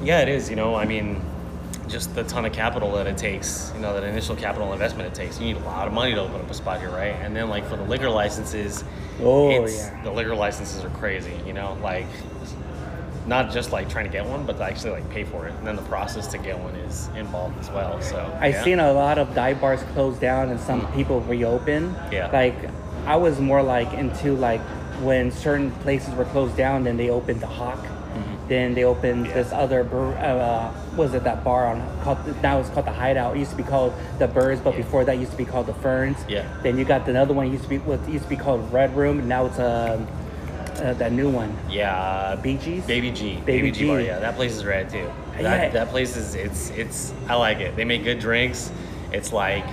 [0.02, 0.50] yeah, it is.
[0.50, 1.20] You know, I mean,
[1.90, 3.74] just the ton of capital that it takes.
[3.76, 5.38] You know, that initial capital investment it takes.
[5.38, 7.16] You need a lot of money to open up a spot here, right?
[7.22, 8.86] And then like for the liquor licenses,
[9.22, 10.02] Oh, it's, yeah.
[10.04, 11.34] the liquor licenses are crazy.
[11.46, 12.06] You know, like
[13.30, 15.54] not just like trying to get one, but to actually like pay for it.
[15.54, 18.02] And then the process to get one is involved as well.
[18.02, 18.64] So I've yeah.
[18.64, 20.96] seen a lot of dive bars close down and some Mm.
[20.96, 21.96] people reopen.
[22.12, 22.30] Yeah.
[22.34, 22.56] Like
[23.06, 24.62] I was more like into like
[25.04, 27.80] when certain places were closed down, then they opened the Hawk.
[28.50, 29.34] Then they opened Yeah.
[29.36, 29.82] this other,
[30.18, 33.36] uh, was it that bar on called now it's called the Hideout.
[33.36, 34.78] It used to be called the Birds, but Yeah.
[34.78, 36.18] before that used to be called the Ferns.
[36.28, 36.42] Yeah.
[36.64, 37.52] Then you got another one.
[37.52, 40.08] Used to be what used to be called Red Room, now it's um,
[40.82, 41.56] uh, that new one?
[41.70, 42.84] Yeah, Bee Gees?
[42.86, 43.88] Baby G, Baby Baby, G.
[43.88, 44.02] bar.
[44.02, 45.10] Yeah, that place is rad too.
[45.34, 45.70] That, Yeah.
[45.70, 47.76] that place is it's it's I like it.
[47.76, 48.72] They make good drinks.
[49.12, 49.66] It's like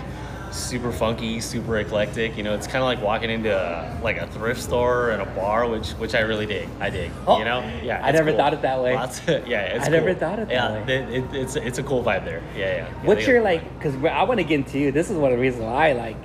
[0.52, 2.36] super funky, super eclectic.
[2.36, 5.26] You know, it's kind of like walking into a, like a thrift store and a
[5.26, 6.68] bar, which which I really dig.
[6.80, 7.10] I dig.
[7.26, 8.00] Oh, you know, yeah.
[8.04, 8.38] I never cool.
[8.38, 8.96] thought it that way.
[8.96, 10.94] Of- yeah, it's I never thought it that yeah, way.
[10.94, 12.42] it- it- it's it's a cool vibe there.
[12.56, 12.76] Yeah, yeah.
[12.76, 13.62] yeah What's your like?
[13.78, 14.92] Because I want to get into you.
[14.92, 16.16] This is one of the reasons why I like.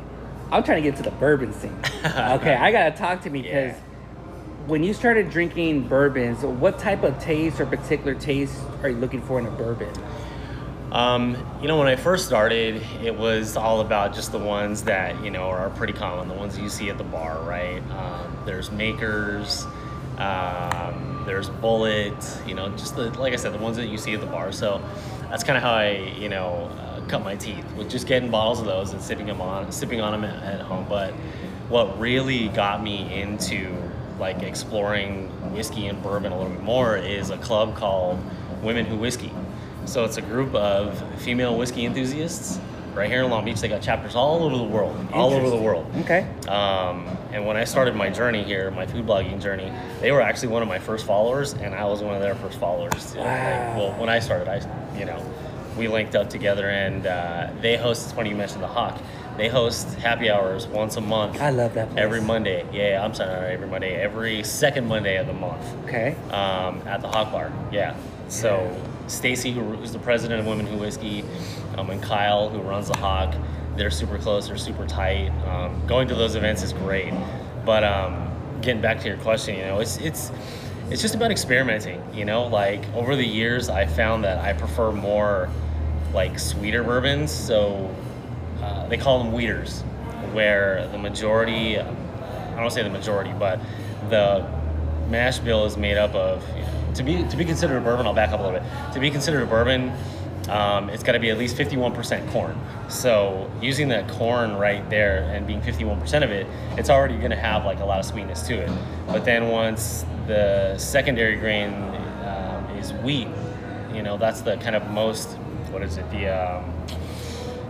[0.52, 1.76] I'm trying to get into the bourbon scene.
[2.06, 3.80] okay, I gotta talk to me because Yeah.
[4.68, 9.22] When you started drinking bourbons, what type of taste or particular taste are you looking
[9.24, 9.92] for in a bourbon?
[10.92, 15.24] Um, you know, when I first started, it was all about just the ones that
[15.24, 17.82] you know are pretty common, the ones you see at the bar, right?
[17.92, 19.66] Um, there's makers,
[20.18, 24.14] um, there's Bulleit, you know, just the like I said, the ones that you see
[24.14, 24.52] at the bar.
[24.52, 24.80] So
[25.30, 28.60] that's kind of how I, you know, uh, cut my teeth with just getting bottles
[28.60, 30.86] of those and sipping them on, sipping on them at, at home.
[30.88, 31.14] But
[31.68, 33.91] what really got me into
[34.22, 38.20] like exploring whiskey and bourbon a little bit more is a club called
[38.62, 39.34] Women Who Whiskey.
[39.86, 42.60] So it's a group of female whiskey enthusiasts
[42.94, 43.60] right here in Long Beach.
[43.60, 45.92] They got chapters all over the world, all over the world.
[46.02, 46.20] Okay.
[46.48, 50.50] Um, and when I started my journey here, my food blogging journey, they were actually
[50.50, 53.14] one of my first followers, and I was one of their first followers.
[53.14, 53.18] Too.
[53.20, 53.76] Like, Wow.
[53.78, 54.62] well, when I started, I,
[55.00, 55.18] you know,
[55.78, 58.04] we linked up together, and uh, they host.
[58.06, 59.00] It's funny you mentioned the Hawk.
[59.38, 61.42] They host happy hours once a month.
[61.42, 62.00] I love that place.
[62.00, 66.16] Every Monday, yeah, I'm sorry, every Monday, every second Monday of the month Okay.
[66.32, 67.52] um, at the Hawk Bar.
[67.72, 67.96] Yeah.
[68.28, 68.76] So
[69.08, 71.24] Stacy, who's the president of Women Who Whiskey,
[71.78, 73.34] um, and Kyle, who runs the Hawk,
[73.78, 74.48] they're super close.
[74.48, 75.30] They're super tight.
[75.48, 77.14] Um, going to those events is great.
[77.66, 78.30] But um,
[78.62, 80.30] getting back to your question, you know, it's it's
[80.92, 82.04] it's just about experimenting.
[82.14, 85.50] You know, like over the years, I found that I prefer more
[86.14, 87.32] like sweeter bourbons.
[87.32, 87.94] So
[88.62, 89.82] uh, they call them wheaters,
[90.34, 93.60] where the majority, I don't say the majority, but
[94.10, 94.46] the
[95.10, 98.06] mash bill is made up of, you know, to be to be considered a bourbon.
[98.06, 98.94] I'll back up a little bit.
[98.94, 99.94] To be considered a bourbon,
[100.52, 102.60] um, it's got to be at least 51% corn.
[102.90, 106.46] So using that corn right there and being 51% of it,
[106.78, 108.70] it's already going to have like a lot of sweetness to it.
[109.08, 111.74] But then once the secondary grain
[112.26, 113.30] um, is wheat,
[113.94, 115.30] you know, that's the kind of most,
[115.72, 116.74] what is it, the um,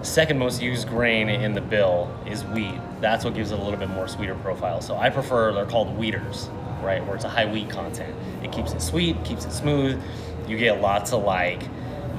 [0.02, 2.80] second most used grain in the bill is wheat.
[3.00, 4.82] That's what gives it a little bit more sweeter profile.
[4.82, 6.50] So I prefer, they're called wheaters,
[6.82, 8.16] right, where it's a high wheat content.
[8.44, 10.02] It keeps it sweet, keeps it smooth.
[10.48, 11.62] You get lots of like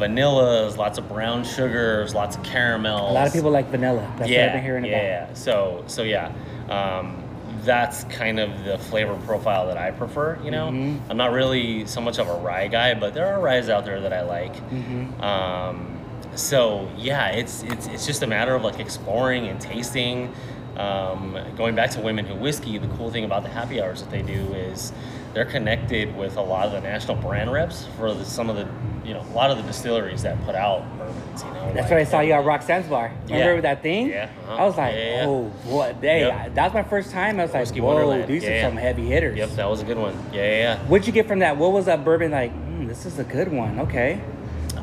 [0.03, 3.11] vanillas, lots of brown sugars, lots of caramels.
[3.11, 4.01] A lot of people like vanilla.
[4.19, 5.29] That's what I've been hearing yeah, about.
[5.29, 5.35] Yeah.
[5.35, 6.33] So so yeah.
[6.69, 7.19] Um,
[7.65, 10.71] that's kind of the flavor profile that I prefer, you know.
[10.71, 10.99] Mhm.
[11.09, 14.01] I'm not really so much of a rye guy, but there are ryes out there
[14.01, 14.55] that I like.
[14.71, 15.23] Mhm.
[15.23, 15.99] Um,
[16.35, 20.33] so yeah, it's it's it's just a matter of like exploring and tasting.
[20.77, 24.11] Um, going back to Women Who Whiskey, the cool thing about the happy hours that
[24.11, 24.93] they do is
[25.35, 28.67] they're connected with a lot of the national brand reps for the, some of the
[29.07, 31.43] you know a lot of the distilleries that put out bourbons.
[31.43, 33.13] You know, That's like- what I saw you at Roxanne's bar.
[33.25, 33.61] Remember Yeah.
[33.63, 34.09] that thing?
[34.09, 34.55] Yeah, uh-huh.
[34.57, 35.97] I was like, Yeah, oh, what?
[36.01, 36.55] Hey, Yep.
[36.55, 37.41] that was my first time.
[37.41, 38.29] I was like, Whiskey whoa, Wonderland.
[38.29, 39.37] these are some heavy hitters.
[39.39, 40.15] Yep, that was a good one.
[40.33, 40.79] Yeah, yeah, yeah.
[40.87, 41.57] What'd you get from that?
[41.57, 42.53] What was that bourbon like?
[42.53, 43.81] Mm, this is a good one.
[43.81, 44.21] Okay.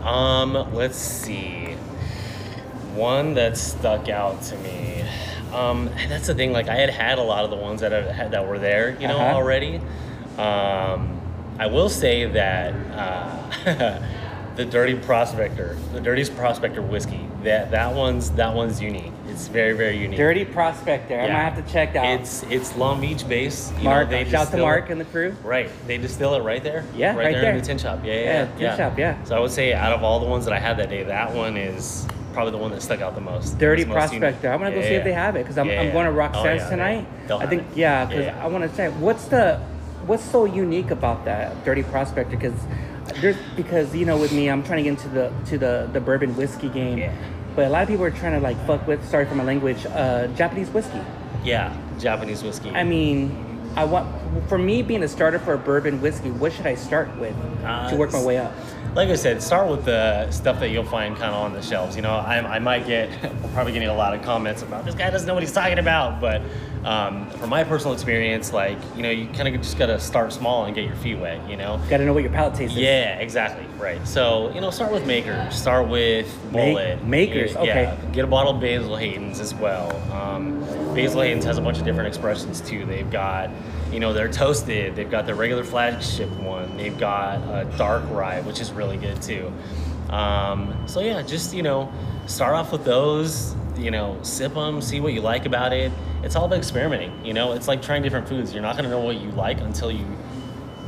[0.03, 1.75] Um, let's see.
[2.95, 5.03] One that stuck out to me.
[5.53, 6.51] Um, and that's the thing.
[6.51, 8.97] Like I had had a lot of the ones that I had that were there,
[8.99, 9.35] you know, Uh-huh.
[9.35, 9.79] already.
[10.39, 11.19] Um,
[11.60, 12.73] I will say that
[13.65, 13.99] uh,
[14.56, 19.12] the Dirty Prospector, the Dirty Prospector whiskey, that that one's that one's unique.
[19.28, 20.17] It's very very unique.
[20.17, 21.13] Dirty Prospector.
[21.13, 21.34] I Yeah.
[21.34, 22.06] might have to check out.
[22.21, 23.75] It's it's Long Beach based.
[23.80, 24.10] You Mark.
[24.10, 25.36] know, they shout out to Mark and the crew.
[25.43, 25.69] Right.
[25.88, 26.86] They distill it right there.
[26.95, 27.52] Yeah, right there, there.
[27.52, 27.99] in the tin shop.
[28.06, 28.67] Yeah, yeah, Yeah, yeah.
[28.69, 29.23] tin shop, yeah.
[29.25, 31.34] So I would say out of all the ones that I had that day, that
[31.34, 33.58] one is probably the one that stuck out the most.
[33.58, 34.21] Dirty It's most unique.
[34.21, 34.49] Prospector.
[34.54, 36.12] I'm gonna go Yeah, see if they have it because I'm, Yeah, I'm going to
[36.13, 36.17] yeah.
[36.17, 37.08] Roxanne's Oh, yeah, tonight.
[37.30, 38.41] I think yeah, because yeah.
[38.41, 39.60] I want to say what's the
[40.09, 42.53] what's so unique about that Dirty Prospector because
[43.21, 46.01] there's because you know with me I'm trying to get into the to the the
[46.01, 47.13] bourbon whiskey game, Yeah.
[47.55, 49.85] but a lot of people are trying to like fuck with sorry for my language
[49.85, 51.01] uh, Japanese whiskey.
[51.43, 52.71] Yeah, Japanese whiskey.
[52.71, 54.07] I mean, I want
[54.49, 56.31] for me being a starter for a bourbon whiskey.
[56.31, 58.51] What should I start with Uh, to work my way up?
[58.95, 61.95] like I said, start with the stuff that you'll find kind of on the shelves.
[61.95, 63.07] You know, I, I might get,
[63.41, 65.77] we're probably getting a lot of comments about this guy doesn't know what he's talking
[65.77, 66.19] about.
[66.19, 66.41] But
[66.83, 70.31] um, from my personal experience, like, you know, you kind of just got to start
[70.31, 71.79] small and get your feet wet, you know?
[71.89, 72.77] Got to know what your palate tastes.
[72.77, 73.65] Yeah, exactly.
[73.77, 74.05] Right.
[74.07, 75.55] So, you know, start with makers.
[75.55, 77.03] Start with Bulleit.
[77.03, 77.97] makers, Yeah, okay.
[78.13, 79.95] Get a bottle of Basil Hayden's as well.
[80.13, 80.61] Um,
[80.95, 82.85] Basil Hayden's has a bunch of different expressions too.
[82.85, 83.49] They've got,
[83.91, 84.95] you know, they're toasted.
[84.95, 86.77] They've got their regular flagship one.
[86.77, 89.51] They've got a dark rye, which is really good too.
[90.09, 91.91] Um, so yeah, just you know,
[92.27, 93.55] start off with those.
[93.77, 95.91] You know, sip them, see what you like about it.
[96.21, 97.25] It's all about experimenting.
[97.25, 98.53] You know, it's like trying different foods.
[98.53, 100.05] You're not gonna know what you like until you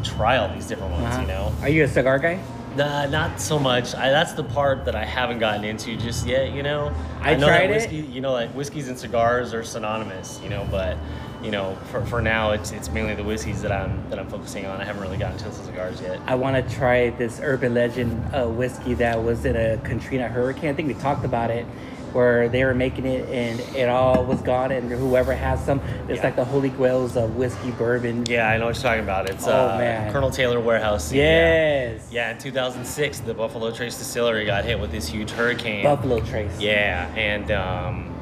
[0.03, 1.05] try all these different ones.
[1.05, 1.21] Uh-huh.
[1.21, 1.53] You know.
[1.62, 2.43] Are you a cigar guy?
[2.75, 3.95] Nah, not so much.
[3.95, 6.53] I, that's the part that I haven't gotten into just yet.
[6.53, 8.05] You know, I know tried that it.
[8.10, 10.39] You know, like whiskeys and cigars are synonymous.
[10.43, 10.97] You know, but
[11.43, 14.65] you know, for, for now, it's it's mainly the whiskeys that I'm that I'm focusing
[14.65, 14.80] on.
[14.80, 16.19] I haven't really gotten into the cigars yet.
[16.27, 20.69] I want to try this urban legend uh, whiskey that was in a Katrina hurricane.
[20.69, 21.65] I think we talked about it,
[22.13, 26.17] where they were making it and it all was gone, and whoever has some, it's
[26.17, 26.25] Yeah.
[26.25, 28.25] like the holy grails of whiskey bourbon.
[28.27, 29.27] Yeah, I know what you're talking about.
[29.30, 30.12] It's Oh, uh, man.
[30.12, 31.12] Colonel Taylor Warehouse.
[31.12, 32.08] Yes.
[32.12, 32.27] Yeah.
[32.27, 35.84] yeah, in 2006, the Buffalo Trace Distillery got hit with this huge hurricane.
[35.84, 36.60] Buffalo Trace.
[36.60, 38.13] Yeah, and um,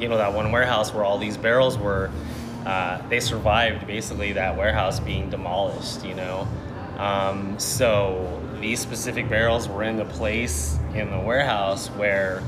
[0.00, 2.10] you know that one warehouse where all these barrels were,
[2.66, 6.04] uh, they survived basically that warehouse being demolished.
[6.04, 6.48] You know,
[6.98, 12.42] um, so these specific barrels were in the place in the warehouse where,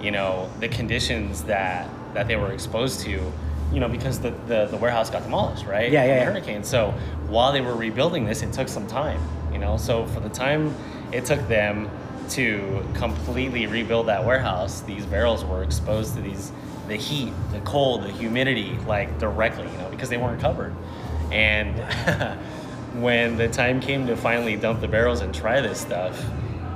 [0.00, 3.32] you know, the conditions that that they were exposed to.
[3.72, 5.90] You know, because the, the, the warehouse got demolished, right?
[5.90, 6.24] Yeah, yeah, yeah.
[6.26, 6.62] hurricane.
[6.62, 6.90] So
[7.28, 9.18] while they were rebuilding this, it took some time.
[9.50, 10.74] You know, so for the time
[11.10, 11.88] it took them
[12.30, 16.52] to completely rebuild that warehouse, these barrels were exposed to these
[16.92, 20.76] the heat, the cold, the humidity, like directly, you know, because they weren't covered.
[21.30, 21.78] And
[23.02, 26.22] when the time came to finally dump the barrels and try this stuff,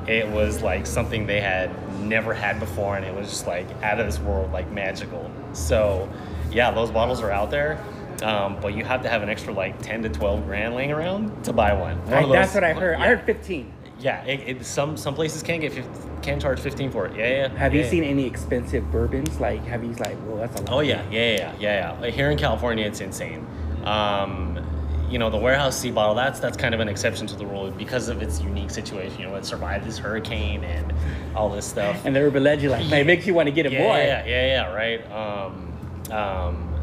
[0.08, 4.00] it was like something they had never had before, and it was just like out
[4.00, 5.30] of this world, like magical.
[5.52, 6.08] So,
[6.50, 7.78] yeah, those bottles are out there.
[8.22, 11.44] Um, but you have to have an extra like 10 to 12 grand laying around
[11.44, 11.98] to buy one.
[12.06, 12.96] One of that's what I heard.
[12.96, 13.70] I heard 15.
[13.98, 15.90] Yeah, it, it, some some places can get 50,
[16.22, 17.16] can charge fifteen for it.
[17.16, 17.48] Yeah, yeah.
[17.56, 17.90] Have yeah, you yeah.
[17.90, 19.40] seen any expensive bourbons?
[19.40, 20.72] Like, have you like, well, that's a lot.
[20.72, 22.10] Oh yeah, yeah, yeah, yeah, yeah.
[22.10, 23.46] Here in California, it's insane.
[23.84, 24.62] Um,
[25.08, 26.14] you know, the warehouse C bottle.
[26.14, 29.20] That's that's kind of an exception to the rule because of its unique situation.
[29.20, 30.92] You know, it survived this hurricane and
[31.34, 32.04] all this stuff.
[32.04, 33.96] And the urban legend, like, man, it makes you want to get it yeah, more.
[33.96, 35.10] Yeah, yeah, yeah, right.
[35.10, 35.72] Um,
[36.12, 36.75] um,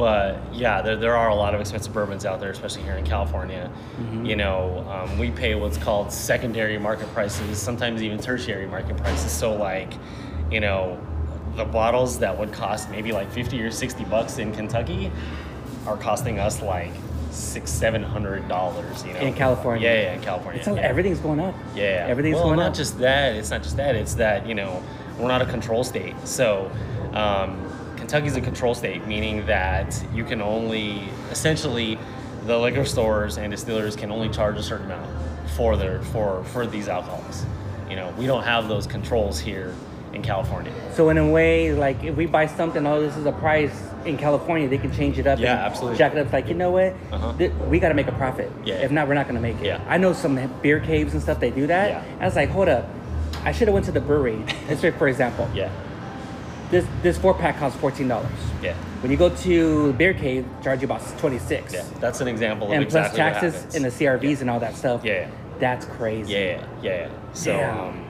[0.00, 3.04] but yeah, there, there are a lot of expensive bourbons out there, especially here in
[3.04, 3.70] California.
[3.98, 4.24] Mm-hmm.
[4.24, 9.30] You know, um, we pay what's called secondary market prices, sometimes even tertiary market prices.
[9.30, 9.92] So, like,
[10.50, 10.98] you know,
[11.54, 15.12] the bottles that would cost maybe like 50 or 60 bucks in Kentucky
[15.86, 16.92] are costing us like
[17.30, 19.20] six, seven hundred dollars, you know.
[19.20, 19.86] In California.
[19.86, 20.60] Yeah, yeah, in California.
[20.60, 20.80] It's all, yeah.
[20.80, 21.54] everything's going up.
[21.74, 22.74] Yeah, Everything's well, going not up.
[22.74, 23.34] just that.
[23.34, 23.96] It's not just that.
[23.96, 24.82] It's that you know
[25.18, 26.16] we're not a control state.
[26.24, 26.72] So
[27.12, 27.70] um,
[28.10, 31.96] Kentucky's a control state, meaning that you can only essentially
[32.44, 35.08] the liquor stores and distillers can only charge a certain amount
[35.54, 37.46] for their for for these alcohols.
[37.88, 39.76] You know, we don't have those controls here
[40.12, 40.72] in California.
[40.94, 44.16] So in a way, like if we buy something, oh, this is a price in
[44.16, 45.38] California, they can change it up.
[45.38, 45.96] Yeah, and absolutely.
[45.96, 46.32] Jack it up.
[46.32, 46.96] Like you know what?
[47.12, 47.32] Uh-huh.
[47.38, 48.50] Th- we got to make a profit.
[48.64, 48.74] Yeah.
[48.74, 49.66] If not, we're not gonna make it.
[49.66, 49.84] Yeah.
[49.86, 51.38] I know some beer caves and stuff.
[51.38, 51.90] They do that.
[51.90, 52.16] Yeah.
[52.18, 52.88] I was like, hold up.
[53.44, 54.44] I should have went to the brewery.
[54.68, 55.70] Let's for example, Yeah,
[56.70, 58.30] this this four pack costs fourteen dollars.
[58.62, 61.72] yeah, When you go to beer cave, charge you about twenty six.
[61.72, 61.84] yeah.
[62.00, 65.04] That's an example of And exactly plus taxes and the CRVs and all that stuff.
[65.04, 65.30] Yeah, yeah.
[65.58, 66.32] That's crazy.
[66.32, 67.08] Yeah, yeah, yeah.
[67.34, 68.04] So, um,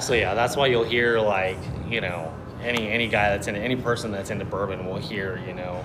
[0.00, 3.76] so yeah, that's why you'll hear like you know any any guy that's in any
[3.76, 5.84] person that's into bourbon will hear you know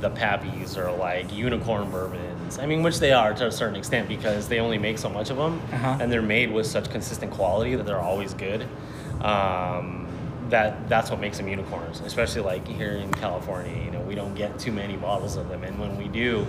[0.00, 2.58] the pappies or like unicorn bourbons.
[2.58, 5.28] I mean, which they are to a certain extent because they only make so much
[5.30, 5.98] of them, Uh-huh.
[6.00, 8.62] and they're made with such consistent quality that they're always good.
[9.20, 10.07] Um,
[10.50, 13.72] that that's what makes them unicorns, especially like here in California.
[13.84, 16.46] You know, we don't get too many bottles of them, and when we do.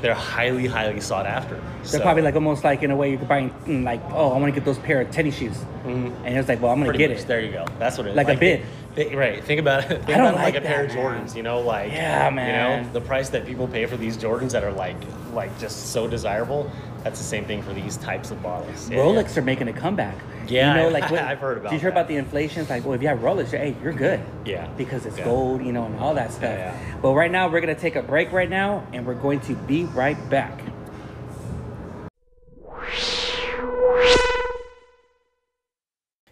[0.00, 1.54] They're highly, highly sought after.
[1.54, 4.38] They're So- probably like almost like in a way you're buying mm, like oh I
[4.38, 6.10] want to get those pair of tennis shoes, Mhm.
[6.24, 7.20] and it's like well I'm gonna Pretty get much.
[7.20, 7.28] it.
[7.28, 7.64] There you go.
[7.78, 8.16] That's what it is.
[8.16, 8.62] Like a bid.
[8.94, 9.42] Thi- right.
[9.44, 9.88] Think about it.
[10.04, 11.26] Think I don't about it like, like a pair of that, man.
[11.26, 11.36] Jordans.
[11.36, 12.80] You know, like Yeah, man.
[12.80, 14.96] You know, the price that people pay for these Jordans that are like
[15.32, 16.70] like just so desirable.
[17.04, 18.88] That's the same thing for these types of bottles.
[18.88, 20.14] Yeah, Rolex are making a comeback.
[20.46, 21.96] Yeah, you know, I- like I've heard about Did you hear that.
[21.96, 22.60] about the inflation?
[22.60, 24.20] It's like, well, if you have Rolex, hey, you're good.
[24.44, 24.66] Yeah.
[24.76, 25.24] because it's Yeah.
[25.24, 26.42] gold, you know, and all that stuff.
[26.44, 26.98] Yeah, yeah.
[27.00, 29.84] But right now, we're gonna take a break right now, and we're going to be
[29.84, 30.60] right back.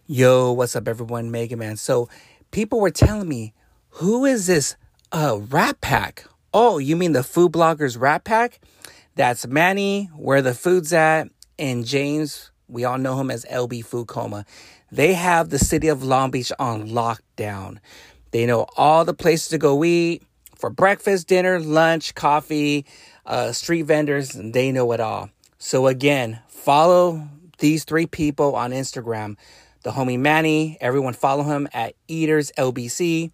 [0.06, 1.30] Yo, what's up, everyone?
[1.30, 1.76] Mega Man.
[1.76, 2.08] So,
[2.50, 3.54] people were telling me,
[3.90, 4.76] who is this
[5.12, 6.24] uh, Rat Pack?
[6.52, 8.60] Oh, you mean the food bloggers Rat Pack?
[9.14, 12.50] That's Manny, where the food's at, and James.
[12.68, 14.44] We all know him as LB Food Coma.
[14.92, 17.78] They have the city of Long Beach on lockdown.
[18.30, 20.22] They know all the places to go eat
[20.60, 22.84] for breakfast, dinner, lunch, coffee,
[23.24, 25.30] uh, street vendors, they know it all.
[25.58, 29.36] So, again, follow these three people on Instagram.
[29.82, 33.30] The homie Manny, everyone follow him at Eaters LBC.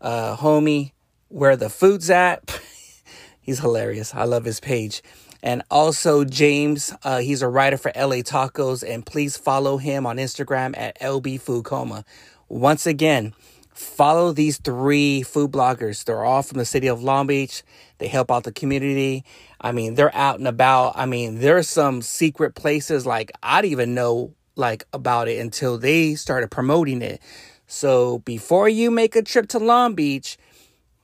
[0.00, 0.92] Uh, homie,
[1.28, 2.60] where the food's at.
[3.40, 4.12] He's hilarious.
[4.12, 5.02] I love his page.
[5.42, 10.16] And also James, uh, he's a writer for LA Tacos, and please follow him on
[10.16, 12.04] Instagram at LB Food Coma.
[12.48, 13.32] Once again,
[13.72, 16.04] follow these three food bloggers.
[16.04, 17.62] They're all from the city of Long Beach.
[17.98, 19.24] They help out the community.
[19.60, 20.94] I mean, they're out and about.
[20.96, 25.78] I mean, there's some secret places like I didn't even know like about it until
[25.78, 27.20] they started promoting it.
[27.66, 30.38] So before you make a trip to Long Beach,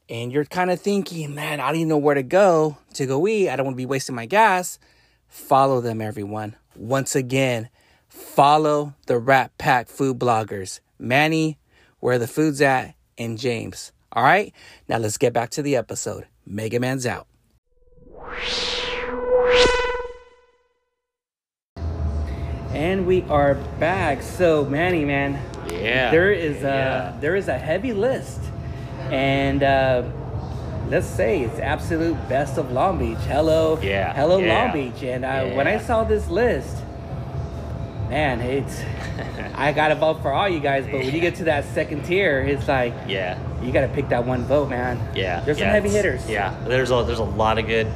[0.09, 3.27] and you're kind of thinking, man, I don't even know where to go to go
[3.27, 3.49] eat.
[3.49, 4.79] I don't want to be wasting my gas.
[5.27, 6.57] Follow them, everyone.
[6.77, 7.71] Once again,
[8.09, 11.59] follow the Rat Pack food bloggers Manny,
[12.01, 13.93] where the food's at, and James.
[14.12, 14.53] All right,
[14.88, 16.27] now let's get back to the episode.
[16.47, 17.27] Mega Man's out.
[22.73, 24.23] And we are back.
[24.23, 26.11] So, Manny, man, Yeah.
[26.11, 27.13] there is a Yeah.
[27.21, 28.41] there is a heavy list,
[29.11, 30.03] and uh,
[30.89, 33.19] let's say it's absolute best of Long Beach.
[33.29, 35.03] Hello, Yeah, hello yeah, Long Beach.
[35.03, 36.79] And uh, when I saw this list,
[38.09, 38.83] man, it's
[39.55, 40.85] I gotta vote for all you guys.
[40.87, 43.37] But when you get to that second tier, it's like Yeah.
[43.63, 44.99] you gotta pick that one vote, man.
[45.15, 45.41] Yeah.
[45.45, 46.29] there's some heavy hitters.
[46.29, 46.55] Yeah.
[46.67, 47.87] There's a there's a lot of good,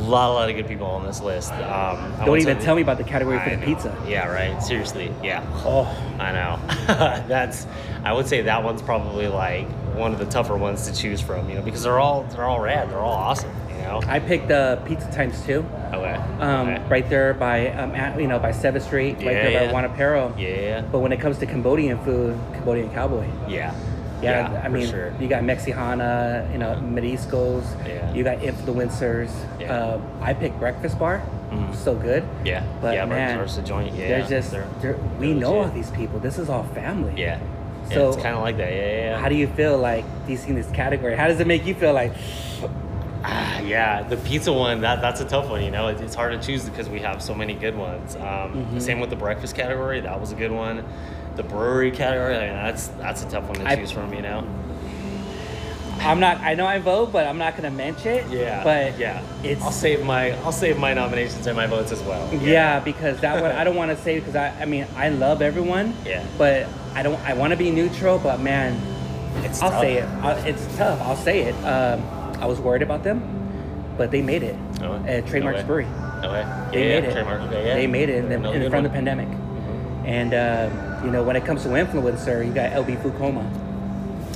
[0.00, 1.52] lot a lot of good people on this list.
[1.52, 3.66] Um, Don't even tell me about the category for I the know.
[3.66, 4.04] pizza.
[4.06, 4.28] Yeah.
[4.28, 4.60] Right.
[4.62, 5.12] Seriously.
[5.22, 5.44] Yeah.
[5.64, 5.84] Oh,
[6.18, 6.58] I know.
[7.28, 7.66] That's.
[8.04, 11.48] I would say that one's probably like one of the tougher ones to choose from.
[11.48, 12.90] You know, because they're all they're all rad.
[12.90, 13.50] They're all awesome.
[13.70, 14.00] You know.
[14.06, 15.64] I picked uh, Pizza Times two.
[15.92, 16.14] Okay.
[16.40, 16.82] Um, okay.
[16.88, 19.72] right there by um, at, you know by Seventh Street, right Yeah, there yeah.
[19.72, 20.38] by Wanapero.
[20.38, 20.82] Yeah.
[20.82, 23.28] But when it comes to Cambodian food, Cambodian cowboy.
[23.48, 23.74] Yeah.
[24.22, 25.12] Yeah, I for mean, sure.
[25.20, 27.64] you got Mexicana, you know, Mariscos.
[27.86, 28.12] Yeah.
[28.12, 29.30] You got influencers.
[29.58, 29.74] Yeah.
[29.74, 31.22] Uh, I picked Breakfast Bar.
[31.50, 31.74] Mhm.
[31.74, 32.22] So good.
[32.44, 32.62] Yeah.
[32.80, 33.04] But yeah.
[33.06, 33.94] man, Breakfast a joint.
[33.94, 34.08] Yeah.
[34.08, 36.18] There's just they're- they're, we they're know all these people.
[36.20, 37.12] This is all family.
[37.16, 37.38] Yeah.
[37.88, 38.72] Yeah, So- it's kind of like that.
[38.72, 38.78] Yeah.
[38.78, 38.96] Yeah.
[39.10, 39.18] yeah.
[39.20, 41.16] How do you feel like these in this category?
[41.16, 42.12] How does it make you feel like?
[43.24, 45.62] Ah, yeah, the pizza one that that's a tough one.
[45.62, 48.16] You know, it, it's hard to choose because we have so many good ones.
[48.16, 48.80] Um, Mhm.
[48.82, 50.84] Same with the breakfast category, that was a good one.
[51.36, 54.12] The brewery category, I mean, that's that's a tough one to I- choose from.
[54.14, 54.44] You know.
[56.02, 56.38] I'm not.
[56.40, 58.26] I know I vote, but I'm not gonna mention it.
[58.30, 58.64] Yeah.
[58.64, 62.26] But yeah, it's I'll save my I'll save my nominations and my votes as well.
[62.34, 65.42] Yeah, because that one I don't want to say because I I mean I love
[65.42, 65.94] everyone.
[66.06, 66.24] Yeah.
[66.38, 68.80] But I don't I want to be neutral, but man,
[69.44, 69.82] It's I'll tough.
[69.82, 70.04] say it.
[70.22, 71.02] I, it's tough.
[71.02, 71.54] I'll say it.
[71.66, 72.02] Um,
[72.40, 73.22] I was worried about them,
[73.96, 74.56] but they made it.
[74.82, 75.66] Oh, At Trademarks okay.
[75.66, 75.86] Brewery,
[76.24, 76.46] Okay.
[76.72, 77.12] they yeah, made it.
[77.12, 77.40] Trademark.
[77.42, 77.74] Okay, yeah.
[77.74, 79.28] They made it in, in front of the pandemic.
[79.28, 80.06] Mhm.
[80.06, 83.44] And uh, you know when it comes to influencer, you got LB Food Coma,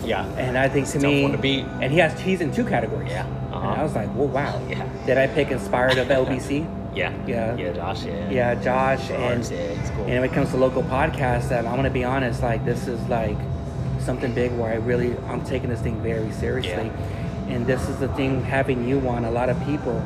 [0.05, 0.27] Yeah.
[0.37, 1.65] and I think to tough me, to beat.
[1.81, 3.11] and he has he's in two categories.
[3.11, 3.27] Yeah.
[3.27, 3.81] And Uh-huh.
[3.81, 4.61] I was like, well, wow.
[4.69, 4.85] Yeah.
[5.07, 6.67] Did I pick inspired of LBC?
[6.95, 7.13] Yeah.
[7.27, 7.57] Yeah.
[7.57, 8.05] Yeah, Josh.
[8.05, 8.31] Yeah.
[8.31, 10.05] Yeah, Josh, and yeah, cool.
[10.05, 13.01] and when it comes to local podcasts, um, I'm gonna be honest, like this is
[13.09, 13.37] like
[13.99, 16.93] something big where I really I'm taking this thing very seriously,
[17.49, 19.25] and this is the thing having you on.
[19.25, 20.03] A lot of people,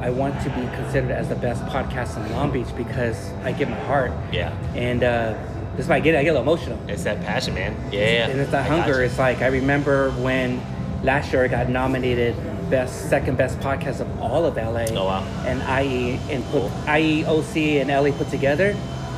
[0.00, 3.68] I want to be considered as the best podcast in Long Beach because I give
[3.68, 4.52] my heart, Yeah.
[4.74, 5.34] and uh,
[5.76, 7.74] this might get I get a little emotional, It's that passion, man.
[7.92, 8.00] Yeah.
[8.00, 8.28] yeah.
[8.28, 9.02] and it's that I hunger.
[9.02, 10.60] It's like I remember when
[11.02, 12.34] last year I got nominated
[12.70, 14.86] best second best podcast of all of LA.
[14.98, 15.22] Oh, wow.
[15.46, 16.70] And IE and put Cool.
[16.86, 18.74] IEOC and LA put together,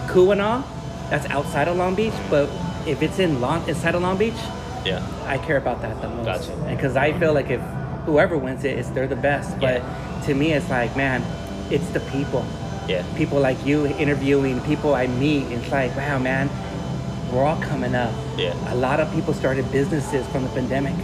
[0.08, 0.64] Kuana,
[1.10, 2.48] that's outside of Long Beach, but
[2.86, 4.34] if it's in Long inside of Long Beach,
[4.86, 5.02] Yeah.
[5.26, 6.24] I care about that the most.
[6.48, 6.56] Gotcha.
[6.68, 7.60] Because I feel like if
[8.06, 9.58] whoever wins it, it's they're the best.
[9.60, 9.82] But
[10.26, 11.22] to me, it's like man,
[11.70, 12.44] it's the people
[12.88, 13.02] Yeah.
[13.16, 15.44] people like you interviewing people I meet.
[15.52, 16.48] It's like, wow, man,
[17.32, 18.12] we're all coming up.
[18.38, 18.54] Yeah.
[18.72, 20.94] A lot of people started businesses from the pandemic,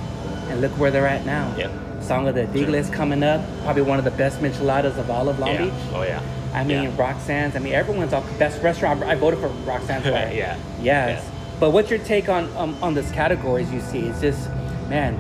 [0.49, 1.53] and look where they're at now.
[1.59, 1.71] Yeah.
[2.01, 5.39] Song of the Digles coming up, probably one of the best micheladas of all of
[5.39, 5.65] Long yeah.
[5.65, 5.75] Beach.
[5.95, 6.21] Oh yeah.
[6.55, 6.97] I mean, Yeah.
[6.97, 7.57] Roxanne's.
[7.57, 9.03] I mean, everyone's all best restaurant.
[9.05, 10.05] I voted for Roxanne's.
[10.07, 10.31] Yeah.
[10.33, 10.59] Yes.
[10.83, 11.21] Yeah.
[11.63, 14.01] But what's your take on um, on this categories you see?
[14.01, 14.51] It's just,
[14.89, 15.17] man,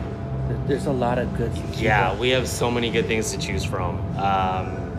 [0.67, 1.57] there's a lot of good.
[1.77, 4.01] Yeah, we have so many good things to choose from.
[4.19, 4.91] Um,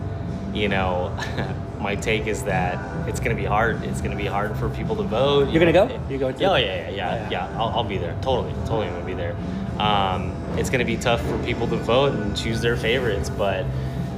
[0.54, 1.14] you know,
[1.80, 3.82] my take is that it's going to be hard.
[3.82, 5.50] It's going to be hard for people to vote.
[5.50, 6.00] You're gonna go?
[6.08, 6.40] You're going to?
[6.40, 7.30] Yeah, oh, yeah, yeah, yeah, Yeah.
[7.30, 7.58] yeah.
[7.58, 8.16] I'll, I'll be there.
[8.22, 9.36] Totally, totally, I'm gonna be there.
[9.78, 13.66] Um, it's going to be tough for people to vote and choose their favorites, but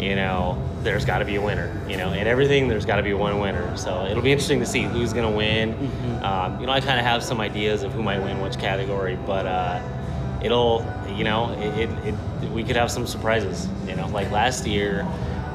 [0.00, 1.70] you know, there's got to be a winner.
[1.88, 3.76] You know, in everything, there's got to be one winner.
[3.76, 5.74] So it'll be interesting to see who's going to win.
[5.74, 6.22] Mhm.
[6.22, 9.16] Um, you know, I kind of have some ideas of who might win which category,
[9.26, 9.46] but.
[9.46, 9.80] Uh,
[10.42, 10.84] it'll
[11.16, 15.00] you know it, it, it we could have some surprises you know like last year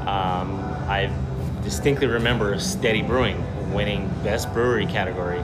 [0.08, 1.08] um, i
[1.64, 3.38] distinctly remember steady brewing
[3.72, 5.40] winning best brewery category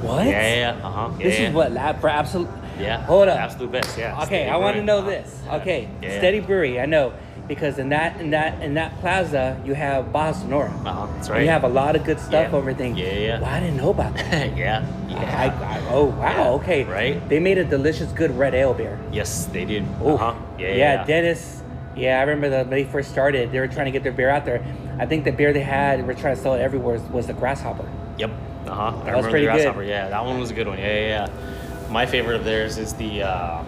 [0.00, 0.26] What?
[0.26, 1.48] yeah yeah, yeah uh-huh yeah, This yeah.
[1.48, 2.48] is what lab for absolute.
[2.78, 3.38] yeah Hold up.
[3.40, 5.10] absolute best yeah Okay, Steady I want to know Uh-huh.
[5.10, 5.42] this.
[5.50, 6.18] Okay, yeah, yeah.
[6.18, 6.80] Steady Brewery.
[6.80, 7.12] I know
[7.48, 10.70] because in that in that in that plaza you have Baja Sonora.
[10.84, 12.56] uh-huh that's right You have a lot of good stuff Yeah.
[12.56, 12.88] over there.
[12.88, 13.40] Yeah, yeah.
[13.40, 14.56] Well, I didn't know about that.
[14.64, 16.28] yeah yeah I, oh wow.
[16.28, 16.84] Yeah, Okay.
[16.84, 17.28] right?
[17.28, 18.98] They made a delicious, good red ale beer.
[19.10, 21.62] yes they did Oh, uh-huh yeah yeah, yeah, Dennis.
[21.96, 24.30] Yeah, I remember the, when they first started, they were trying to get their beer
[24.30, 24.62] out there.
[25.00, 27.32] I think the beer they had, were trying to sell it everywhere, was, was the
[27.32, 27.88] Grasshopper.
[28.18, 28.30] Yep.
[28.30, 28.82] Uh huh.
[28.82, 29.62] I was remember pretty the good.
[29.62, 29.82] grasshopper.
[29.82, 30.78] Yeah, that one was a good one.
[30.78, 31.88] Yeah, yeah, yeah.
[31.90, 33.66] My favorite of theirs is the um,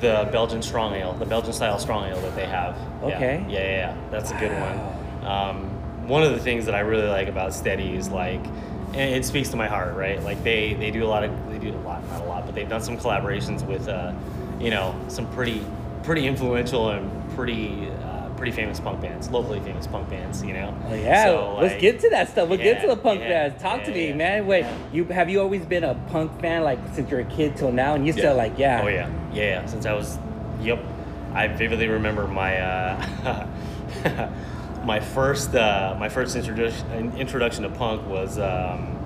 [0.00, 2.76] the Belgian strong ale, the Belgian style strong ale that they have.
[3.02, 3.44] Okay.
[3.48, 3.96] Yeah, yeah, yeah.
[4.10, 5.26] That's a good one.
[5.26, 8.44] Um, one of the things that I really like about Steady is like,
[8.94, 10.22] and it speaks to my heart, right?
[10.22, 12.54] Like they they do a lot of they do a lot, not a lot, but
[12.54, 14.12] they've done some collaborations with, uh,
[14.60, 15.64] you know, some pretty
[16.02, 17.90] pretty influential and pretty.
[18.36, 20.76] Pretty famous punk bands, locally famous punk bands, you know.
[20.88, 22.48] Oh, yeah, So, let's like- get to that stuff.
[22.48, 23.62] We'll get to the punk yeah, bands.
[23.62, 24.46] Talk to me, yeah, man.
[24.46, 24.76] Wait, yeah.
[24.92, 27.94] you have you always been a punk fan, like since you're a kid till now?
[27.94, 28.82] And you still like, yeah.
[28.82, 29.42] Oh yeah, yeah.
[29.42, 29.66] yeah.
[29.66, 30.18] Since I was,
[30.60, 30.78] yep.
[31.32, 33.46] I vividly remember my uh,
[34.84, 38.96] my first uh, my first introduction introduction to punk was um,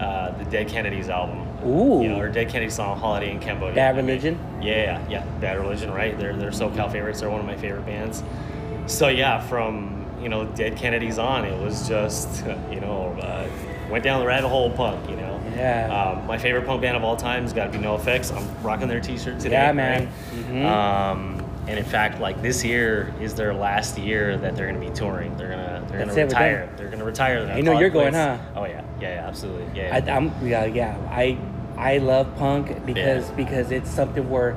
[0.00, 1.40] uh, the Dead Kennedys album.
[1.66, 2.02] Ooh.
[2.02, 4.38] You know, or Dead Kennedys song "Holiday in Cambodia." Bad I mean, Religion?
[4.62, 5.90] yeah, yeah, Bad Religion.
[5.92, 6.18] Right?
[6.18, 7.20] They're they're SoCal favorites.
[7.20, 8.22] They're one of my favorite bands.
[8.86, 13.48] So yeah, from you know Dead Kennedys on, it was just you know uh,
[13.90, 15.08] went down the rabbit hole punk.
[15.08, 15.40] You know.
[15.54, 16.16] Yeah.
[16.18, 18.36] Um, my favorite punk band of all time has got to be NoFX.
[18.36, 19.52] I'm rocking their T-shirt today.
[19.54, 20.06] Yeah, man.
[20.06, 20.46] right?
[20.46, 20.66] Mhm.
[20.66, 24.86] Um, and in fact, like this year is their last year that they're going to
[24.86, 25.36] be touring.
[25.36, 26.70] They're gonna they're That's gonna it, retire.
[26.76, 27.44] They're gonna retire.
[27.46, 28.38] They're You know you're it going, huh?
[28.56, 29.66] Oh yeah, yeah, yeah, absolutely.
[29.80, 29.94] Yeah.
[29.94, 31.38] I, I'm yeah yeah I
[31.76, 34.56] I love punk because because it's something where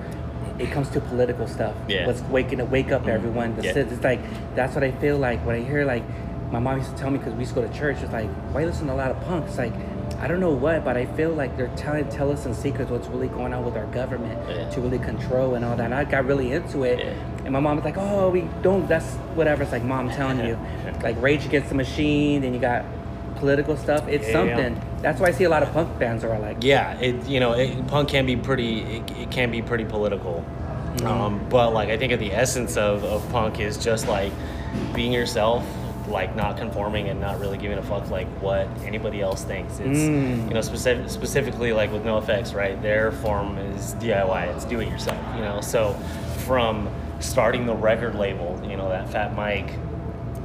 [0.60, 1.76] it comes to political stuff.
[1.88, 2.08] Yeah.
[2.08, 3.12] What's waking to wake up mm-hmm.
[3.12, 3.56] everyone.
[3.56, 3.78] The Yeah.
[3.78, 4.22] It's like
[4.56, 6.04] that's what I feel like when I hear like
[6.52, 7.98] my mom used to tell me because we used to go to church.
[8.02, 9.50] It's like why you listen to a lot of punks?
[9.50, 9.74] It's like
[10.20, 12.90] I don't know what, but I feel like they're trying to tell us in secrets
[12.90, 14.68] what's really going on with our government Yeah.
[14.70, 15.86] to really control and all that.
[15.86, 17.00] And I got really into it.
[17.00, 17.14] Yeah.
[17.44, 18.88] And my mom was like, "Oh, we don't.
[18.88, 20.58] That's whatever." It's like, "Mom, I'm telling you,
[21.04, 22.84] like Rage Against the Machine." Then you got
[23.38, 24.08] political stuff.
[24.08, 24.34] It's Yeah.
[24.34, 24.82] something.
[25.02, 27.54] That's why I see a lot of punk bands are like, yeah, it you know
[27.54, 30.44] it, punk can be pretty it, it can be pretty political,
[30.98, 31.08] Mm-hmm.
[31.08, 34.32] um, but like I think at the essence of, of punk is just like
[34.96, 35.64] being yourself,
[36.08, 39.80] like not conforming and not really giving a fuck like what anybody else thinks.
[39.80, 40.48] It's Mm.
[40.48, 42.82] you know specific, specifically like with NoFX, right?
[42.82, 44.56] Their form is DIY.
[44.56, 45.20] It's do it yourself.
[45.36, 45.94] You know, so
[46.46, 49.70] from starting the record label, you know that Fat Mike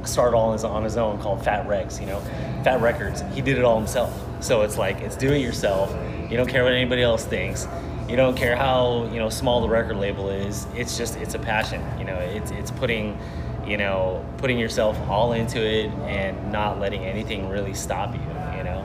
[0.07, 2.19] started all on his, on his own called Fat Rex, you know,
[2.63, 3.23] Fat Records.
[3.33, 4.13] He did it all himself.
[4.41, 5.95] So it's like it's do it yourself.
[6.29, 7.67] You don't care what anybody else thinks.
[8.09, 10.67] You don't care how you know small the record label is.
[10.75, 11.81] It's just it's a passion.
[11.97, 13.17] You know, it's it's putting
[13.65, 18.21] you know putting yourself all into it and not letting anything really stop you.
[18.57, 18.83] You know.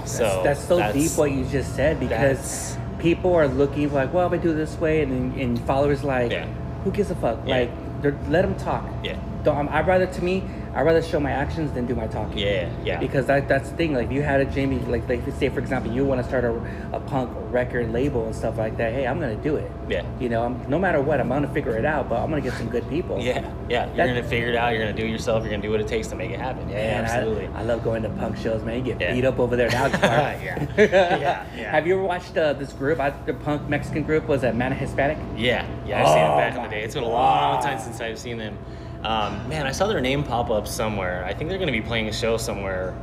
[0.00, 4.26] That's, so that's so deep what you just said because people are looking like, well,
[4.26, 6.46] if I do it this way, and and followers like, Yeah.
[6.84, 7.38] who gives a fuck?
[7.46, 7.68] Yeah.
[8.02, 8.84] Like, let them talk.
[9.02, 9.18] Yeah.
[9.44, 10.42] Don't, I'd rather, to me,
[10.78, 12.38] I'd rather show my actions than do my talking.
[12.38, 13.00] Yeah, yeah.
[13.00, 13.94] Because that, that's the thing.
[13.94, 16.44] Like, if you had a Jamie, like, like say for example, you want to start
[16.44, 16.52] a,
[16.92, 18.92] a punk record label and stuff like that.
[18.92, 19.68] Hey, I'm gonna do it.
[19.88, 20.04] Yeah.
[20.20, 22.08] You know, I'm, no matter what, I'm gonna figure it out.
[22.08, 23.18] But I'm gonna get some good people.
[23.18, 23.86] Yeah, yeah.
[23.88, 24.68] You're That- gonna figure it out.
[24.72, 25.42] You're gonna do it yourself.
[25.42, 26.68] You're gonna do what it takes to make it happen.
[26.68, 27.46] Yeah, Man, I- absolutely.
[27.56, 28.76] I, love going to punk shows, man.
[28.76, 29.14] You get Yeah.
[29.14, 29.86] beat up over there now.
[29.98, 30.66] Yeah.
[30.78, 31.70] Yeah, yeah.
[31.72, 33.00] Have you ever watched uh, this group?
[33.00, 35.18] I, the punk Mexican group was that Manic Hispanic?
[35.36, 36.82] Yeah, yeah, I've seen Oh it back in the day.
[36.84, 38.56] It's been a long time since I've seen them.
[39.04, 41.24] Um, man, I saw their name pop up somewhere.
[41.24, 42.94] I think they're going to be playing a show somewhere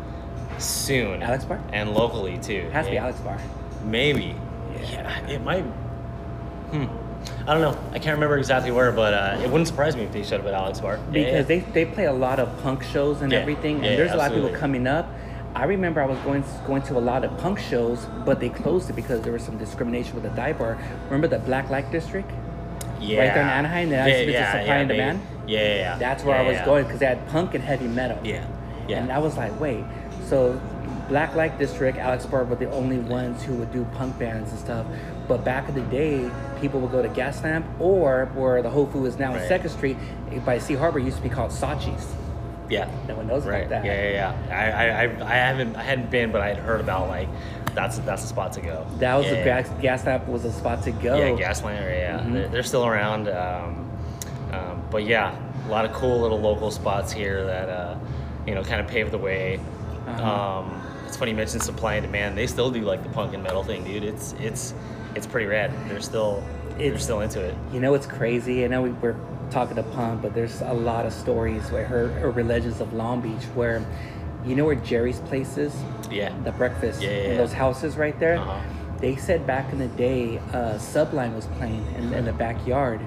[0.58, 1.22] soon.
[1.24, 1.62] Alex Bar?
[1.72, 2.66] And locally too.
[2.68, 3.39] It Has to be Alex Bar.
[3.86, 4.36] Maybe.
[4.74, 4.91] Yeah.
[4.91, 5.64] Yeah, it might.
[6.72, 6.86] Hmm.
[7.48, 7.78] I don't know.
[7.91, 10.48] I can't remember exactly where, but uh, it wouldn't surprise me if they showed up
[10.48, 10.98] at Alex Bar.
[11.12, 11.41] Because yeah.
[11.43, 13.39] they, they play a lot of punk shows and Yeah.
[13.39, 15.10] everything, and Yeah, there's a lot of people coming up.
[15.56, 18.89] I remember I was going going to a lot of punk shows, but they closed
[18.89, 20.78] it because there was some discrimination with the dive bar.
[21.06, 22.30] Remember the Black Light District?
[23.00, 23.20] yeah.
[23.20, 25.22] right there in Anaheim, that used to be the supply and demand?
[25.48, 25.98] Yeah, yeah, yeah.
[25.98, 26.66] That's where Yeah, I was yeah.
[26.66, 28.18] going because they had punk and heavy metal.
[28.24, 28.46] Yeah,
[28.88, 29.00] yeah.
[29.02, 29.84] And I was like, wait,
[30.28, 30.60] so
[31.10, 34.60] Black Light District, Alex Bar were the only ones who would do punk bands and
[34.60, 34.86] stuff.
[35.28, 36.30] But back in the day,
[36.62, 39.41] people would go to Gaslamp or where the Whole Food is now Right.
[39.41, 39.98] in Second Street
[40.46, 42.08] by Sea Harbor used to be called Sachi's.
[42.70, 42.89] Yeah.
[43.08, 43.70] No one knows about Right.
[43.70, 43.86] that.
[43.86, 44.56] Yeah, yeah, yeah.
[44.56, 47.28] I, I, I, haven't, I hadn't been, but I had heard about like
[47.76, 48.88] that's that's a spot to go.
[49.00, 49.34] That was yeah.
[49.39, 49.70] the gas,
[50.02, 51.18] Gaslamp was a spot to go.
[51.18, 52.00] Yeah, Gaslamp area.
[52.18, 52.34] Yeah, Mhm.
[52.34, 53.28] they're, they're still around.
[53.30, 53.84] Um,
[54.96, 55.38] but yeah,
[55.68, 57.98] a lot of cool little local spots here that uh,
[58.48, 59.60] you know kind of paved the way.
[60.08, 60.60] Uh-huh.
[60.60, 62.38] Um, it's funny you mentioned supply and demand.
[62.38, 64.06] They still do like the punk and metal thing, dude.
[64.06, 64.74] It's it's
[65.14, 65.74] it's pretty rad.
[65.89, 66.41] They're still
[66.78, 67.54] they're still into it.
[67.74, 68.64] You know what's crazy?
[68.64, 69.18] I know we were
[69.52, 73.20] talking to Punk, but there's a lot of stories where her urban legends of Long
[73.20, 73.86] Beach where
[74.46, 75.76] you know where Jerry's place is?
[76.10, 76.34] Yeah.
[76.46, 77.38] The breakfast Yeah, yeah, yeah.
[77.38, 78.38] those houses right there.
[78.38, 78.62] Uh-huh.
[79.00, 83.02] They said back in the day, uh, Sublime was playing in, in the backyard.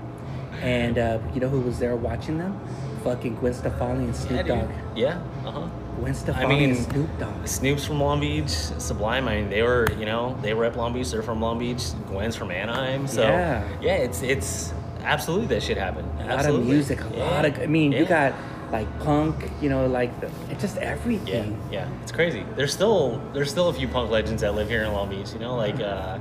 [0.63, 2.59] And uh, you know who was there watching them?
[3.05, 4.71] Fucking Gwen Stefani and Snoop yeah, Dogg.
[4.97, 5.23] Yeah.
[5.45, 5.69] Uh huh.
[5.99, 7.47] Gwen Stefani I mean, and Snoop Dogg.
[7.47, 9.29] Snoop's from Long Beach, Sublime.
[9.29, 11.11] I mean, they were, you know, they rep Long Beach.
[11.11, 11.83] They're from Long Beach.
[12.09, 13.07] Gwen's from Anaheim.
[13.07, 13.67] So Yeah.
[13.81, 14.73] yeah, it's it's.
[15.05, 16.09] absolutely that shit happened.
[16.21, 17.25] A lot of music, a Yeah.
[17.31, 17.59] lot of.
[17.61, 18.35] I mean, you got
[18.73, 21.59] like punk, you know, like the, it's just Yeah, everything.
[21.73, 22.45] yeah, it's crazy.
[22.57, 25.33] There's still there's still a few punk legends that live here in Long Beach.
[25.33, 26.19] You know, like uh,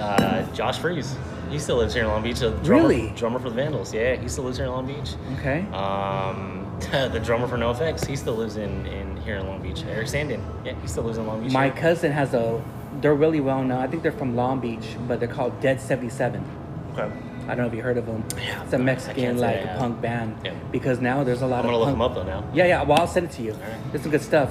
[0.00, 1.14] uh, Josh Freese.
[1.50, 2.40] He still lives here in Long Beach.
[2.42, 3.10] A drummer, Really?
[3.16, 3.92] Drummer for the Vandals.
[3.94, 5.14] Yeah, he still lives here in Long Beach.
[5.38, 5.60] Okay.
[5.72, 6.66] Um,
[7.12, 8.06] the drummer for NoFX.
[8.06, 9.82] He still lives in, in here in Long Beach.
[9.84, 10.42] Erik Sandin.
[10.64, 11.52] Yeah, he still lives in Long Beach.
[11.52, 11.74] My here.
[11.76, 12.62] cousin has a.
[13.00, 13.80] They're really well known.
[13.80, 16.44] I think they're from Long Beach, but they're called Dead Seventy Seven.
[16.92, 17.10] Okay.
[17.44, 18.24] I don't know if you heard of them.
[18.36, 20.36] Yeah, it's a Mexican like punk band.
[20.44, 20.52] Yeah.
[20.70, 22.46] Because now there's a lot of I'm gonna look them up though now.
[22.52, 22.82] Yeah, yeah.
[22.82, 23.52] Well, I'll send it to you.
[23.52, 23.90] Alright.
[23.92, 24.50] There's some good stuff.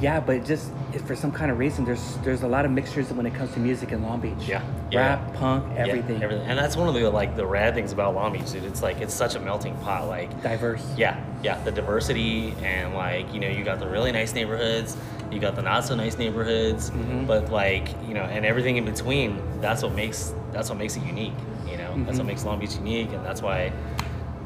[0.00, 0.70] Yeah, but just
[1.06, 3.60] for some kind of reason, there's there's a lot of mixtures when it comes to
[3.60, 4.32] music in Long Beach.
[4.40, 5.00] Yeah, yeah.
[5.00, 6.22] Rap, punk, Yeah, everything.
[6.22, 6.46] everything.
[6.48, 8.64] And that's one of the like the rad things about Long Beach, dude.
[8.64, 10.08] It's like it's such a melting pot.
[10.08, 10.84] Like Diverse.
[10.96, 14.96] Yeah, yeah, the diversity and like you know you got the really nice neighborhoods,
[15.30, 17.26] you got the not so nice neighborhoods, Mhm.
[17.26, 19.38] but like you know and everything in between.
[19.60, 21.34] That's what makes that's what makes it unique.
[21.70, 22.20] You know, that's Mhm.
[22.20, 23.70] what makes Long Beach unique, and that's why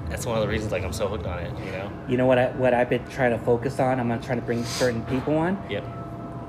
[0.08, 1.52] that's one of the reasons like I'm so hooked on it.
[1.64, 1.90] You know.
[2.08, 3.98] You know what I what I've been trying to focus on?
[4.00, 5.84] I'm not trying to bring certain people on Yep.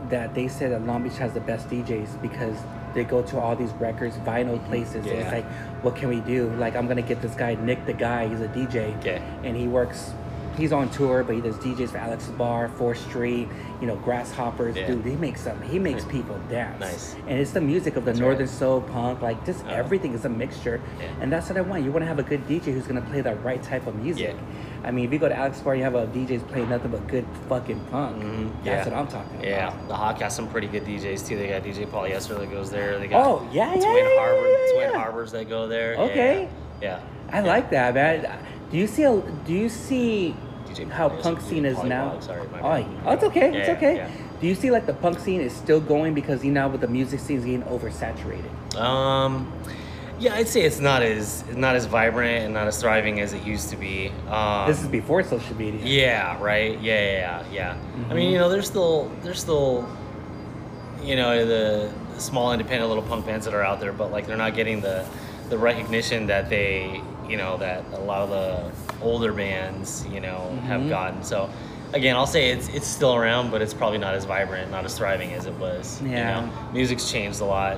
[0.10, 2.58] that they say that Long Beach has the best DJs because
[2.94, 5.06] they go to all these records, vinyl places.
[5.06, 5.14] And Yeah.
[5.24, 5.46] it's like,
[5.84, 6.50] what can we do?
[6.58, 8.28] Like, I'm gonna get this guy Nick, the guy.
[8.28, 9.22] He's a DJ, Okay.
[9.44, 10.14] and he works.
[10.58, 13.48] He's on tour, but he does DJs for Alex Bar, Fourth Street,
[13.82, 14.76] you know, Grasshoppers.
[14.76, 14.88] Yeah.
[14.88, 15.62] Dude, he makes some.
[15.62, 16.80] He makes people dance.
[16.80, 17.16] Nice.
[17.28, 18.50] And it's the music of the That's Northern right.
[18.50, 19.74] Soul, punk, like just Oh.
[19.74, 20.82] everything is a mixture.
[21.00, 21.08] Yeah.
[21.22, 21.84] And that's what I want.
[21.84, 24.36] You want to have a good DJ who's gonna play the right type of music.
[24.36, 24.88] Yeah.
[24.88, 27.06] I mean, if you go to Alex Bar, you have a DJs playing nothing but
[27.08, 28.22] good fucking punk.
[28.24, 28.52] Mhm.
[28.64, 29.46] That's what I'm talking about.
[29.48, 31.38] Yeah, the Hawk has some pretty good DJs too.
[31.38, 33.00] They got DJ Polyester that goes there.
[33.00, 34.94] They got Oh, yeah, yeah, Twin yeah, yeah, Harbor, Twin.
[34.94, 35.96] Harbors that go there.
[35.98, 36.48] Okay.
[36.82, 37.00] Yeah.
[37.32, 38.28] I like that, man.
[38.72, 39.04] Do you see?
[39.04, 40.36] A, do you see
[40.76, 42.20] DJ how punk scene is now?
[42.20, 43.02] Sorry, my oh, bad.
[43.06, 43.58] oh, it's okay.
[43.58, 43.96] it's okay.
[43.98, 44.12] yeah.
[44.42, 46.88] Do you see like the punk scene is still going because you know with the
[46.88, 48.76] music scene is getting oversaturated?
[48.76, 49.52] Um,
[50.20, 53.44] yeah, I'd say it's not as not as vibrant and not as thriving as it
[53.44, 54.12] used to be.
[54.30, 55.82] Um, this is before social media.
[55.84, 56.80] Yeah, right.
[56.82, 57.78] Yeah, yeah, yeah.
[57.98, 58.10] yeah.
[58.10, 59.88] I mean, you know, there's still there's still
[61.04, 64.28] you know the, the small independent little punk bands that are out there, but like
[64.28, 65.06] they're not getting the
[65.50, 70.58] the recognition that they you know that a lot of the older bands you know
[70.68, 70.90] have Mhm.
[70.90, 71.24] gotten.
[71.24, 71.50] So
[71.94, 74.98] again, I'll say it's it's still around, but it's probably not as vibrant, not as
[74.98, 76.02] thriving as it was.
[76.04, 76.10] Yeah.
[76.42, 76.54] You know?
[76.74, 77.78] Music's changed a lot.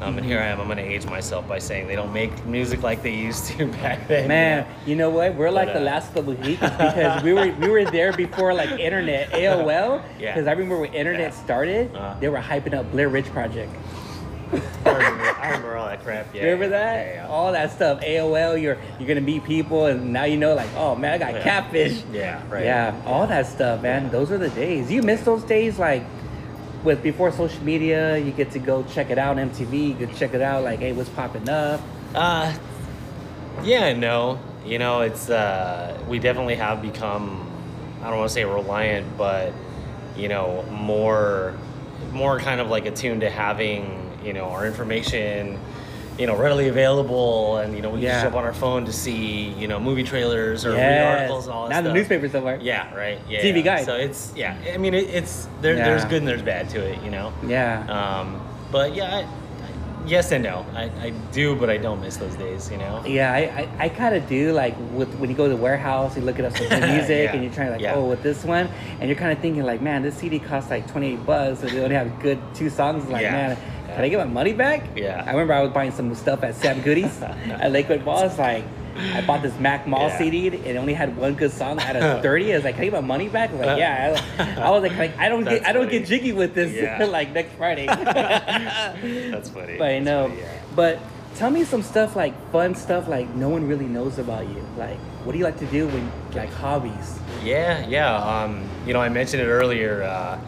[0.00, 0.28] Um, And Mhm.
[0.28, 0.60] here I am.
[0.60, 3.66] I'm going to age myself by saying they don't make music like they used to
[3.82, 4.28] back then.
[4.28, 5.34] Man, you know what?
[5.34, 8.12] We're like But, the uh, last couple of weeks because we were we were there
[8.12, 10.00] before like internet AOL.
[10.20, 10.34] Yeah.
[10.34, 11.44] Because I remember when internet Yeah.
[11.44, 12.14] started, Uh-huh.
[12.20, 13.74] they were hyping up Blair Witch Project.
[15.48, 16.34] I remember, all that crap.
[16.34, 17.06] Yeah, remember that?
[17.06, 17.28] Yeah, yeah.
[17.28, 18.00] All that stuff.
[18.02, 18.60] AOL.
[18.60, 21.42] You're you're gonna meet people, and now you know like, oh man, I got Yeah.
[21.42, 22.02] catfish.
[22.12, 22.64] Yeah, right.
[22.64, 24.10] Yeah, all that stuff, man.
[24.10, 24.90] Those are the days.
[24.90, 26.02] You miss those days, like
[26.84, 28.18] with before social media.
[28.18, 29.88] You get to go check it out on MTV.
[29.88, 31.80] You could check it out, like, hey, what's popping up?
[32.14, 32.54] Uh,
[33.62, 34.38] yeah, no.
[34.64, 37.44] You know, it's uh, we definitely have become.
[38.02, 39.52] I don't want to say reliant, but
[40.16, 41.54] you know, more,
[42.12, 45.58] more kind of like attuned to having you know our information,
[46.18, 48.22] you know, readily available, and you know we can just Yeah.
[48.24, 51.20] jump on our phone to see you know movie trailers or Yes.
[51.20, 52.58] articles and all that Now the newspapers newspaper somewhere.
[52.60, 53.18] Yeah, right.
[53.28, 53.40] Yeah.
[53.42, 53.62] TV yeah.
[53.62, 53.84] Guide.
[53.86, 54.56] So it's yeah.
[54.74, 57.02] I mean, it, it's there, there's good and there's bad to it.
[57.04, 57.32] You know.
[57.46, 57.84] Yeah.
[57.88, 58.40] Um,
[58.72, 59.26] but yeah, I, I,
[60.06, 60.66] yes and no.
[60.74, 62.68] I, I do, but I don't miss those days.
[62.70, 63.02] You know.
[63.06, 66.16] Yeah, I, I, I kind of do like with when you go to the warehouse,
[66.16, 67.32] you look at up some music, Yeah.
[67.32, 67.94] and you're trying to like, Yeah.
[67.94, 68.68] oh, with this one,
[69.00, 71.80] and you're kind of thinking like, man, this CD costs like 28 bucks, and they
[71.80, 73.08] only have good two songs.
[73.08, 73.32] Like, Yeah.
[73.32, 73.56] man, Yeah.
[73.98, 74.84] Can I get my money back?
[74.96, 75.24] Yeah.
[75.26, 78.22] I remember I was buying some stuff at Sam Goody's at Lakewood Mall.
[78.22, 78.62] It's like,
[78.96, 80.18] I bought this Mac Mall Yeah.
[80.18, 82.52] CD, and it only had one good song out of 30.
[82.52, 83.50] I was like, can I get my money back?
[83.50, 84.22] I was like, yeah.
[84.38, 87.04] I, I was like, I don't get, That's I don't get jiggy with this Yeah.
[87.10, 87.86] like next Friday.
[87.86, 89.78] That's funny.
[89.78, 90.28] But I know.
[90.28, 90.60] funny, yeah.
[90.76, 91.00] But
[91.34, 94.64] tell me some stuff like fun stuff like no one really knows about you.
[94.76, 97.18] Like what do you like to do when like hobbies?
[97.42, 98.14] Yeah, yeah.
[98.16, 100.04] Um, you know, I mentioned it earlier.
[100.04, 100.38] Uh,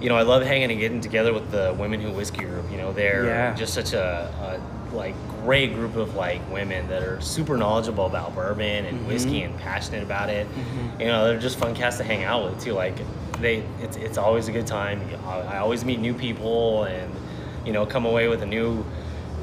[0.00, 2.70] you know, I love hanging and getting together with the Women Who Whiskey group.
[2.70, 3.54] You know, they're Yeah.
[3.54, 4.60] just such a,
[4.92, 9.06] a like great group of like women that are super knowledgeable about bourbon and Mhm.
[9.08, 10.46] whiskey and passionate about it.
[10.54, 11.00] Mhm.
[11.00, 12.72] You know, they're just fun cats to hang out with too.
[12.72, 12.94] Like
[13.40, 15.00] they, it's it's always a good time.
[15.26, 17.10] I I always meet new people and
[17.64, 18.84] you know come away with a new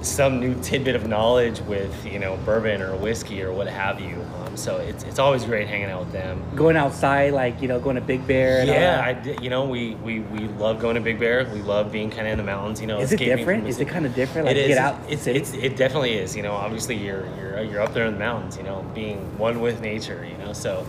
[0.03, 4.23] some new tidbit of knowledge with you know bourbon or whiskey or what have you.
[4.45, 6.43] Um, so it's it's always great hanging out with them.
[6.55, 8.61] Going outside, like you know, going to Big Bear.
[8.61, 9.03] And all Yeah, that?
[9.03, 11.45] I did, you know we, we we love going to Big Bear.
[11.53, 12.81] We love being kind of in the mountains.
[12.81, 13.67] You know, Is it different?
[13.67, 14.47] Is it kind of different?
[14.47, 14.67] Like It is.
[14.69, 14.99] get out.
[15.09, 16.35] It's, it's it definitely is.
[16.35, 18.57] You know, obviously you're you're you're up there in the mountains.
[18.57, 20.25] You know, being one with nature.
[20.29, 20.85] You know, so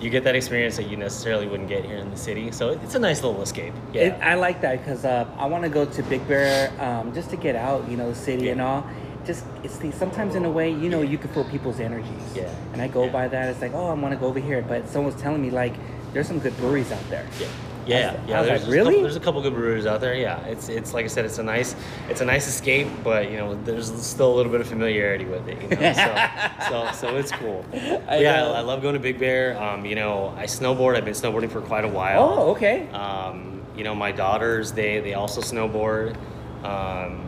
[0.00, 2.50] you get that experience that you necessarily wouldn't get here in the city.
[2.52, 3.74] So it's a nice little escape.
[3.92, 4.02] Yeah.
[4.02, 7.30] It, I like that because uh, I want to go to Big Bear um, just
[7.30, 8.52] to get out, you know, the city Yeah.
[8.52, 8.86] and all.
[9.26, 12.26] just it's the sometimes in a way you know you can feel people's energies.
[12.34, 12.48] Yeah.
[12.72, 13.12] And I go Yeah.
[13.12, 13.48] by that.
[13.50, 15.74] It's like, oh, I want to go over here, but someone's telling me like,
[16.12, 17.26] there's some good breweries out there.
[17.40, 17.48] Yeah.
[17.88, 18.40] I Yeah, yeah.
[18.40, 19.02] I there's, like, a couple- really?
[19.02, 20.14] there's a couple good breweries out there.
[20.14, 21.74] Yeah, it's it's like I said, it's a nice
[22.08, 25.46] it's a nice escape, but you know, there's still a little bit of familiarity with
[25.48, 25.60] it.
[25.62, 26.28] You know, so
[26.68, 27.64] so, so it's cool.
[28.08, 28.52] I yeah, know.
[28.52, 29.60] I, love going to Big Bear.
[29.60, 30.96] Um, you know, I snowboard.
[30.96, 32.22] I've been snowboarding for quite a while.
[32.28, 32.88] Oh, okay.
[32.90, 36.16] Um, you know, my daughters they they also snowboard.
[36.64, 37.24] Um,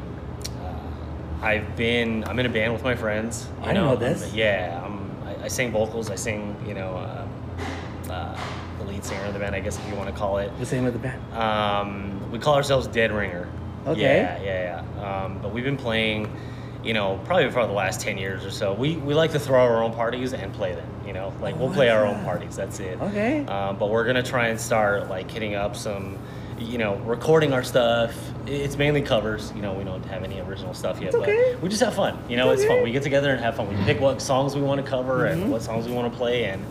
[0.61, 3.47] uh, I've been I'm in a band with my friends.
[3.63, 4.33] I know um, this.
[4.35, 6.11] yeah, um, I, I sing vocals.
[6.11, 6.57] I sing.
[6.67, 6.97] You know.
[6.97, 7.20] Uh,
[9.01, 10.57] lead singer of the band, I guess if you want to call it.
[10.59, 11.21] The same of the band.
[11.35, 13.49] Um, we call ourselves Dead Ringer.
[13.87, 14.01] Okay.
[14.01, 15.25] Yeah, yeah, yeah.
[15.25, 16.31] Um, but we've been playing,
[16.85, 18.75] you know, probably for the last ten years or so.
[18.75, 20.87] We we like to throw our own parties and play them.
[21.07, 22.57] You know, like we'll Oh, play our own parties.
[22.57, 23.01] That's it.
[23.01, 23.45] Okay.
[23.47, 26.19] Um, but we're gonna try and start like hitting up some,
[26.59, 28.15] you know, recording our stuff.
[28.47, 29.51] It's mainly covers.
[29.57, 31.53] You know, we don't have any original stuff yet, okay.
[31.55, 32.19] but we just have fun.
[32.29, 32.83] You know, It's it's fun.
[32.83, 33.67] We get together and have fun.
[33.75, 35.33] We pick what songs we want to cover Mhm.
[35.33, 36.63] and what songs we want to play, and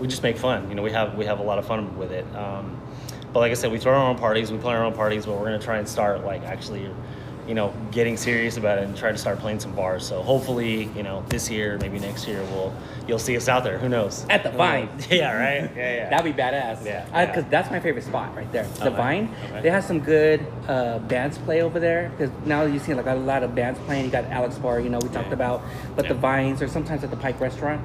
[0.00, 0.68] we just make fun.
[0.68, 2.24] You know, we have we have a lot of fun with it.
[2.36, 2.80] Um,
[3.32, 4.52] but like I said, we throw our own parties.
[4.52, 6.88] We play our own parties, but we're gonna try and start like actually,
[7.48, 10.06] you know, getting serious about it and try to start playing some bars.
[10.06, 12.72] So hopefully, you know, this year, maybe next year, we'll
[13.08, 13.76] you'll see us out there.
[13.78, 14.24] Who knows?
[14.30, 14.86] At the Who Vine.
[14.94, 15.06] knows?
[15.10, 15.70] yeah, right.
[15.76, 16.10] Yeah, yeah.
[16.10, 16.84] That'd be badass.
[16.86, 17.50] Yeah, Because yeah.
[17.50, 18.64] that's my favorite spot right there.
[18.64, 19.34] The Okay, Vine.
[19.46, 19.62] okay.
[19.62, 22.10] They have some good uh, bands play over there.
[22.16, 24.04] Because now you see like a lot of bands playing.
[24.06, 25.34] You got Alex Bar, you know, we talked Yeah.
[25.34, 25.62] about.
[25.96, 27.82] But the Vines or sometimes at the Pike Restaurant.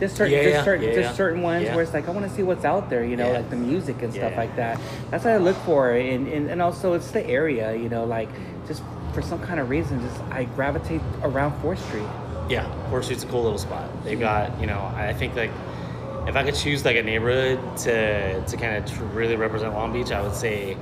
[0.00, 2.32] There's certain, Yeah, there's certain, yeah, there's certain ones where it's like I want to
[2.34, 4.80] see what's out there, you know, like the music and stuff like that.
[5.10, 8.28] That's what I look for, and, and and also it's the area, you know, like
[8.66, 8.82] just
[9.14, 12.06] for some kind of reason, just I gravitate around Fourth Street.
[12.48, 13.88] Yeah, Fourth Street's a cool little spot.
[14.04, 15.50] They've got, you know, I think like
[16.26, 19.92] if I could choose like a neighborhood to to kind of tr- really represent Long
[19.92, 20.76] Beach, I would say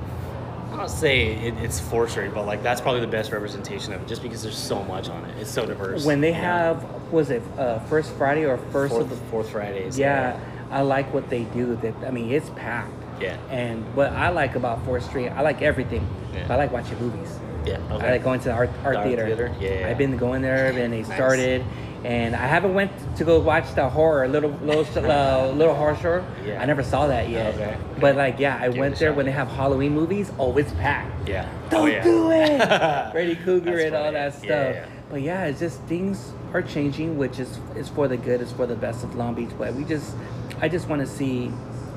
[0.71, 4.01] I don't say it, it's Fourth Street, but like that's probably the best representation of
[4.01, 5.37] it, just because there's so much on it.
[5.39, 6.05] It's so diverse.
[6.05, 9.97] When they have, was it uh, first Friday or first fourth, of the fourth Fridays.
[9.97, 10.39] Yeah,
[10.71, 11.75] I like what they do.
[11.77, 12.91] That I mean, it's packed.
[13.21, 13.37] Yeah.
[13.49, 16.07] And what I like about Fourth Street, I like everything.
[16.33, 16.47] Yeah.
[16.49, 17.37] I like watching movies.
[17.65, 17.77] Yeah.
[17.91, 18.07] Okay.
[18.07, 19.25] I like going to the art, art The art theater.
[19.25, 19.55] theater?
[19.59, 19.89] Yeah.
[19.89, 21.13] I've been going there, and they Nice.
[21.13, 21.65] started.
[22.05, 26.25] And I haven't went to go watch the horror, little little uh, little horror show.
[26.45, 26.61] Yeah.
[26.61, 27.55] I never saw that yet.
[27.55, 27.77] Okay.
[27.99, 29.17] But like, yeah, I Give went there shot.
[29.17, 30.31] when they have Halloween movies.
[30.39, 31.27] Oh, it's packed.
[31.27, 31.49] Yeah.
[31.69, 32.03] Don't oh, yeah.
[32.03, 34.45] do it, Freddy Krueger That's and all that stuff.
[34.45, 34.85] Yeah, yeah.
[35.09, 38.65] But yeah, it's just things are changing, which is is for the good, it's for
[38.65, 39.49] the best of Long Beach.
[39.57, 40.15] But we just,
[40.61, 41.51] I just want to see,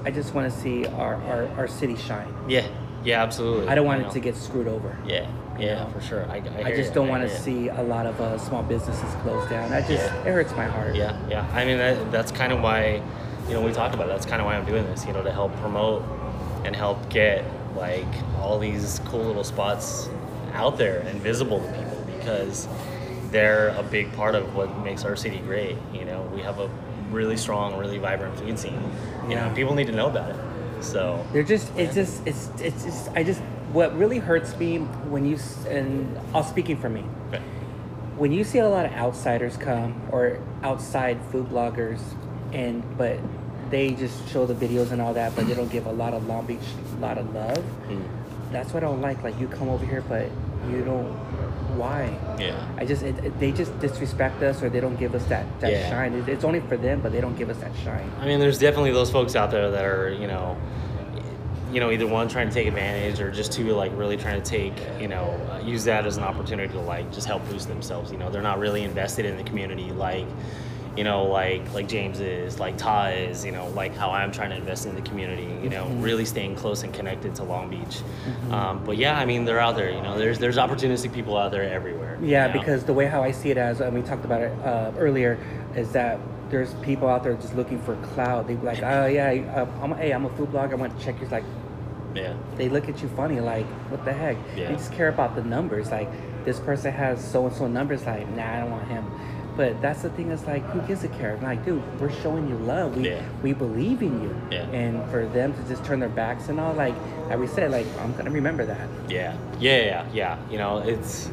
[0.05, 2.32] I just want to see our, our our city shine.
[2.48, 2.66] Yeah.
[3.05, 3.22] Yeah.
[3.22, 3.68] Absolutely.
[3.68, 4.96] I don't want it to get screwed over.
[5.07, 5.28] Yeah.
[5.59, 5.84] you Yeah.
[5.84, 5.90] know?
[5.90, 6.24] For sure.
[6.30, 9.48] I, I, I, just don't want to see a lot of uh, small businesses close
[9.50, 9.70] down.
[9.70, 10.20] That just Yeah.
[10.20, 10.94] it hurts my heart.
[10.94, 11.48] Yeah, yeah.
[11.53, 13.03] I mean, that, that's kind of why,
[13.48, 14.07] you know, we talked about.
[14.07, 14.11] It.
[14.11, 15.05] That's kind of why I'm doing this.
[15.05, 16.05] You know, to help promote
[16.64, 17.44] and help get
[17.74, 18.07] like
[18.38, 20.09] all these cool little spots
[20.53, 22.68] out there and visible to people because
[23.33, 25.76] they're a big part of what makes our city great.
[25.93, 26.68] You know, we have a
[27.11, 28.80] really strong, really vibrant food scene.
[29.24, 29.49] You Yeah.
[29.49, 30.37] know, people need to know about it.
[30.80, 33.41] So They're just it's just it's it's just I just
[33.72, 37.05] what really hurts me when you and I'll speaking for me.
[37.28, 37.43] okay.
[38.16, 42.01] when you see a lot of outsiders come or outside food bloggers
[42.53, 43.18] and but
[43.70, 46.26] they just show the videos and all that but they don't give a lot of
[46.26, 46.68] long beach
[46.99, 47.57] a lot of love
[47.89, 48.03] Mm.
[48.53, 50.26] that's what i don't like like you come over here but
[50.68, 51.09] you don't
[51.76, 52.16] why?
[52.38, 55.46] Yeah, i just it, it- they just disrespect us or they don't give us that
[55.60, 55.90] that Yeah.
[55.90, 56.14] shine.
[56.14, 58.10] It, it's only for them but they don't give us that shine.
[58.20, 60.56] I mean, there's definitely those folks out there that are, you know,
[61.72, 64.48] you know, either one trying to take advantage or just two like really trying to
[64.48, 68.12] take, you know, uh, use that as an opportunity to like just help boost themselves.
[68.12, 69.90] You know, they're not really invested in the community.
[69.90, 70.26] Like,
[70.97, 74.51] you know, like like James is, like Ta is, you know, like how I'm trying
[74.51, 75.49] to invest in the community.
[75.62, 76.03] You know, Mhm.
[76.03, 78.03] really staying close and connected to Long Beach.
[78.26, 78.53] Mhm.
[78.53, 79.90] Um, but yeah, I mean, they're out there.
[79.90, 82.18] You know, there's there's opportunistic people out there everywhere.
[82.20, 82.61] yeah you know?
[82.61, 85.36] because the way how i see it as and we talked about it uh, earlier
[85.74, 86.20] is that
[86.51, 89.93] there's people out there just looking for cloud they be like oh yeah uh, I'm,
[89.97, 91.43] hey i'm a food blogger i want to check your like
[92.14, 94.70] yeah, they look at you funny like what the heck Yeah.
[94.70, 96.09] you just care about the numbers like
[96.45, 99.05] this person has so and so numbers like nah i don't want him
[99.57, 102.57] but that's the thing is like who gives a care like dude we're showing you
[102.59, 103.22] love we Yeah.
[103.42, 104.62] we believe in you Yeah.
[104.70, 106.94] and for them to just turn their backs and all like
[107.28, 110.38] like we said like i'm gonna remember that Yeah, yeah, yeah, yeah.
[110.50, 111.30] You know, it's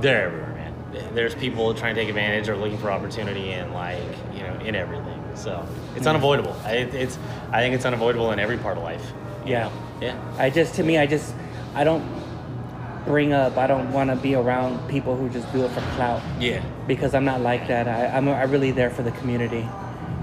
[0.00, 1.14] they're everywhere, man.
[1.14, 4.02] There's people trying to take advantage or looking for opportunity and like
[4.34, 5.20] you know in everything.
[5.34, 5.66] So
[5.96, 6.54] it's unavoidable.
[6.64, 6.72] I,
[7.04, 7.18] it's
[7.52, 9.04] I think it's unavoidable in every part of life.
[9.44, 9.64] Yeah.
[9.64, 9.72] know?
[10.00, 11.34] yeah, i just to me i just
[11.74, 12.02] i don't
[13.06, 16.20] bring up i don't want to be around people who just do it for clout
[16.40, 17.88] yeah, because I'm not like that.
[17.88, 19.66] I, I'm, I'm really there for the community.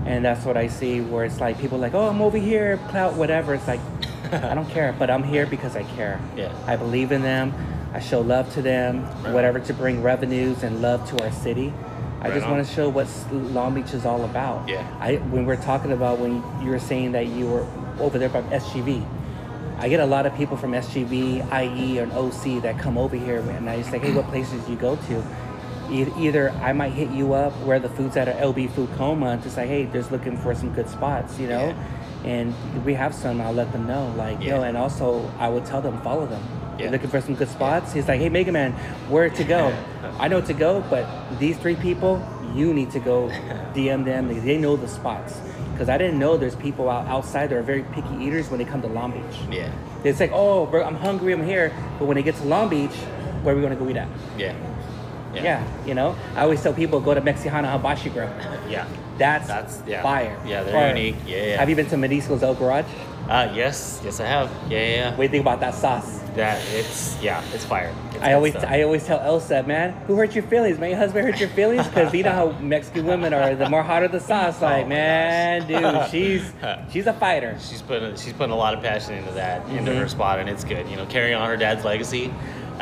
[0.05, 3.15] And that's what I see where it's like people like, oh, I'm over here, clout,
[3.15, 3.53] whatever.
[3.53, 3.79] It's like,
[4.31, 6.19] I don't care, but I'm here because I care.
[6.35, 6.53] Yeah.
[6.67, 7.53] I believe in them.
[7.93, 9.33] I show love to them, Right.
[9.33, 11.73] whatever to bring revenues and love to our city.
[12.21, 14.67] I Right just want to show what Long Beach is all about.
[14.69, 14.85] Yeah.
[14.99, 17.65] I when we're talking about when you were saying that you were
[17.99, 19.05] over there from SGV.
[19.83, 23.41] I get a lot of people from SGV, IE, or OC that come over here,
[23.41, 25.23] and I just like, hey, what places do you go to?
[25.91, 29.43] Either I might hit you up where the food's at, or LB Food Coma, and
[29.43, 31.75] just like, hey, just looking for some good spots, you know.
[32.23, 32.55] And
[32.85, 33.41] we have some.
[33.41, 34.55] I'll let them know, like, Yeah.
[34.55, 36.41] yo, and also I would tell them follow them.
[36.77, 36.83] Yeah.
[36.83, 37.91] You're looking for some good spots.
[37.91, 38.71] He's like, hey, Mega Man,
[39.09, 39.75] where to go?
[40.17, 41.05] I know to go, but
[41.39, 42.25] these three people,
[42.55, 43.27] you need to go
[43.75, 44.29] DM them.
[44.45, 45.41] They know the spots.
[45.73, 48.65] Because I didn't know there's people out, outside that are very picky eaters when they
[48.65, 49.39] come to Long Beach.
[49.51, 49.71] Yeah.
[50.03, 51.73] It's like, oh, bro, I'm hungry, I'm here.
[51.99, 52.91] But when they get to Long Beach,
[53.41, 54.07] where are we going to go eat at?
[54.37, 54.55] Yeah.
[55.33, 55.63] Yeah.
[55.85, 56.15] you know?
[56.35, 58.29] I always tell people go to Mexicana Hibachi Grill.
[58.69, 58.87] Yeah.
[59.17, 60.01] That's, That's- yeah.
[60.03, 60.37] fire.
[60.45, 61.15] Yeah, they're Or- unique.
[61.25, 61.57] Yeah, yeah.
[61.57, 62.85] Have you been to Mariscos El Garage?
[63.29, 64.51] Uh, yes, yes, I have.
[64.69, 65.09] Yeah, yeah, yeah.
[65.11, 66.19] What do you think about that sauce?
[66.35, 67.93] That it's yeah, it's fire.
[68.11, 68.65] It's I always, stuff.
[68.67, 70.79] I always tell Elsa, man, who hurt your feelings?
[70.79, 73.55] Man, your husband hurt your feelings because you know how Mexican women are.
[73.55, 76.51] The more hotter the sauce, like Oh, man, dude, she's
[76.91, 77.55] she's a fighter.
[77.61, 79.99] she's putting she's putting a lot of passion into that into Mhm.
[79.99, 80.89] her spot, and it's good.
[80.89, 82.33] You know, carrying on her dad's legacy.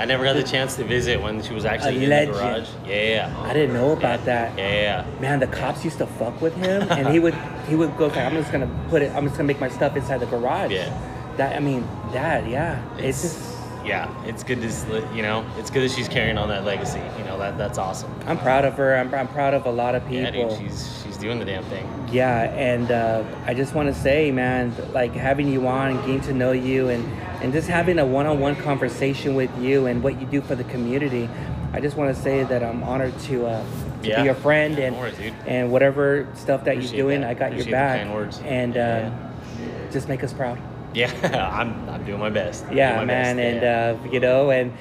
[0.02, 2.68] I never got the chance to visit when she was actually in the garage.
[2.88, 3.42] Yeah, yeah.
[3.42, 4.58] I didn't know about that.
[4.58, 5.20] yeah, yeah.
[5.20, 7.36] Man, the cops used to fuck with him, and he would
[7.70, 10.18] he would go I'm just gonna put it, I'm just gonna make my stuff inside
[10.18, 10.72] the garage.
[10.72, 10.90] Yeah.
[11.38, 15.70] That I mean, that yeah, it's, It's, just yeah, it's good to you know, it's
[15.70, 17.02] good that she's carrying on that legacy.
[17.20, 18.12] You know, that that's awesome.
[18.26, 18.96] I'm proud of her.
[18.98, 20.34] I'm, I'm proud of a lot of people.
[20.34, 21.88] Yeah, dude, she's she's doing the damn thing.
[22.12, 26.22] Yeah, and uh, I just want to say, man, like having you on and getting
[26.22, 27.04] to know you and,
[27.42, 30.56] and just having a one on one conversation with you and what you do for
[30.56, 31.28] the community.
[31.74, 33.64] I just want to say that I'm honored to, uh,
[34.04, 34.20] to Yeah.
[34.22, 35.16] be your friend and, worries,
[35.48, 37.30] and whatever stuff that Appreciate you're doing, that.
[37.30, 38.42] I got your Appreciate the back.
[38.46, 39.12] And uh, Yeah.
[39.92, 40.58] just make us proud.
[40.94, 41.10] Yeah,
[41.54, 42.66] I'm I'm doing my best.
[42.68, 43.40] I'm Yeah, my man, best.
[43.40, 44.08] and yeah.
[44.10, 44.74] uh, you know, and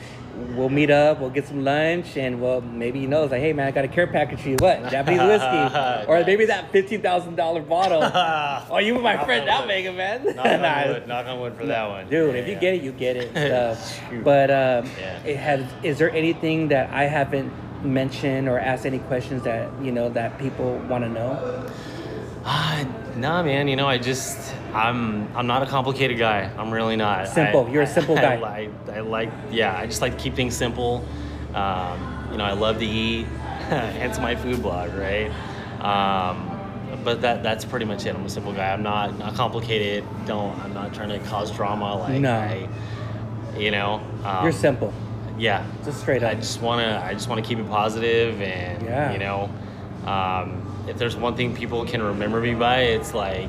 [0.56, 1.20] we'll meet up.
[1.20, 3.84] We'll get some lunch, and well, maybe you know, it's like, hey, man, I got
[3.84, 4.56] a care package for you.
[4.58, 8.00] What Japanese whiskey, or maybe that fifteen thousand dollar bottle.
[8.04, 10.24] oh, you were my Knock friend, that mega man.
[10.24, 12.58] knock on Nah, wood, knock on wood for that one, Dude, Yeah, if you yeah.
[12.60, 14.24] get it, you get it.
[14.24, 15.22] But um, Yeah.
[15.24, 15.64] it has.
[15.82, 17.52] Is there anything that I haven't
[17.84, 21.70] mentioned or asked any questions that you know that people want to know?
[22.44, 22.86] Ah,
[23.16, 23.68] nah, man.
[23.68, 26.50] You know, I just I'm I'm not a complicated guy.
[26.58, 27.28] I'm really not.
[27.28, 27.66] Simple.
[27.66, 28.34] I- You're a simple I, guy.
[28.88, 29.76] I, I, I like yeah.
[29.76, 31.04] I just like to keep things simple.
[31.54, 33.24] Um, you know, I love to eat.
[33.70, 35.30] Hence my food blog, right?
[35.80, 36.46] Um,
[37.04, 38.14] but that that's pretty much it.
[38.14, 38.72] I'm a simple guy.
[38.72, 40.04] I'm not not complicated.
[40.26, 41.96] Don't I'm not trying to cause drama.
[41.96, 42.32] Like No.
[42.34, 42.68] I,
[43.58, 44.00] you know.
[44.24, 44.92] Um, You're simple,
[45.38, 45.64] Yeah.
[45.84, 49.12] just straight I just want to I just want to keep it positive and Yeah.
[49.12, 49.50] you know
[50.06, 53.48] um, if there's one thing people can remember me by it's like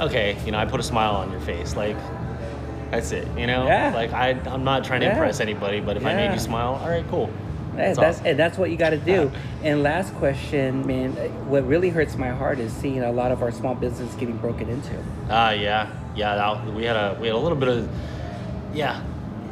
[0.00, 1.96] okay you know I put a smile on your face like
[2.90, 3.92] that's it you know Yeah.
[3.94, 5.12] like I I'm not trying to Yeah.
[5.12, 7.30] impress anybody but if I made you smile all right cool
[7.74, 8.26] That's that's awesome.
[8.26, 9.30] and that's what you got to do.
[9.64, 11.12] And last question, man.
[11.48, 14.68] What really hurts my heart is seeing a lot of our small business getting broken
[14.68, 14.94] into.
[15.30, 16.34] Ah, yeah, yeah.
[16.36, 17.88] That, we had a we had a little bit of
[18.74, 19.00] yeah,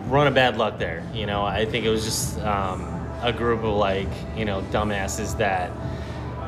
[0.09, 1.03] run of bad luck there.
[1.15, 2.83] You know, I think it was just um,
[3.23, 5.71] a group of like you know dumbasses that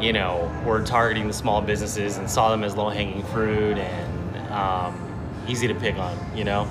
[0.00, 4.52] you know were targeting the small businesses and saw them as low hanging fruit and
[4.52, 6.16] um, easy to pick on.
[6.36, 6.68] You know,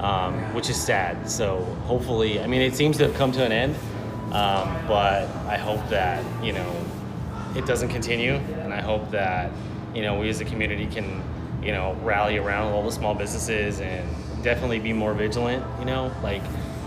[0.00, 1.28] um, which is sad.
[1.28, 3.74] So hopefully, I mean, it seems to have come to an end.
[4.32, 6.70] Um, but I hope that you know
[7.56, 9.50] it doesn't continue, and I hope that
[9.94, 11.22] you know we as a community can
[11.62, 14.06] you know rally around all the small businesses and
[14.42, 15.64] definitely be more vigilant.
[15.78, 16.42] You know, like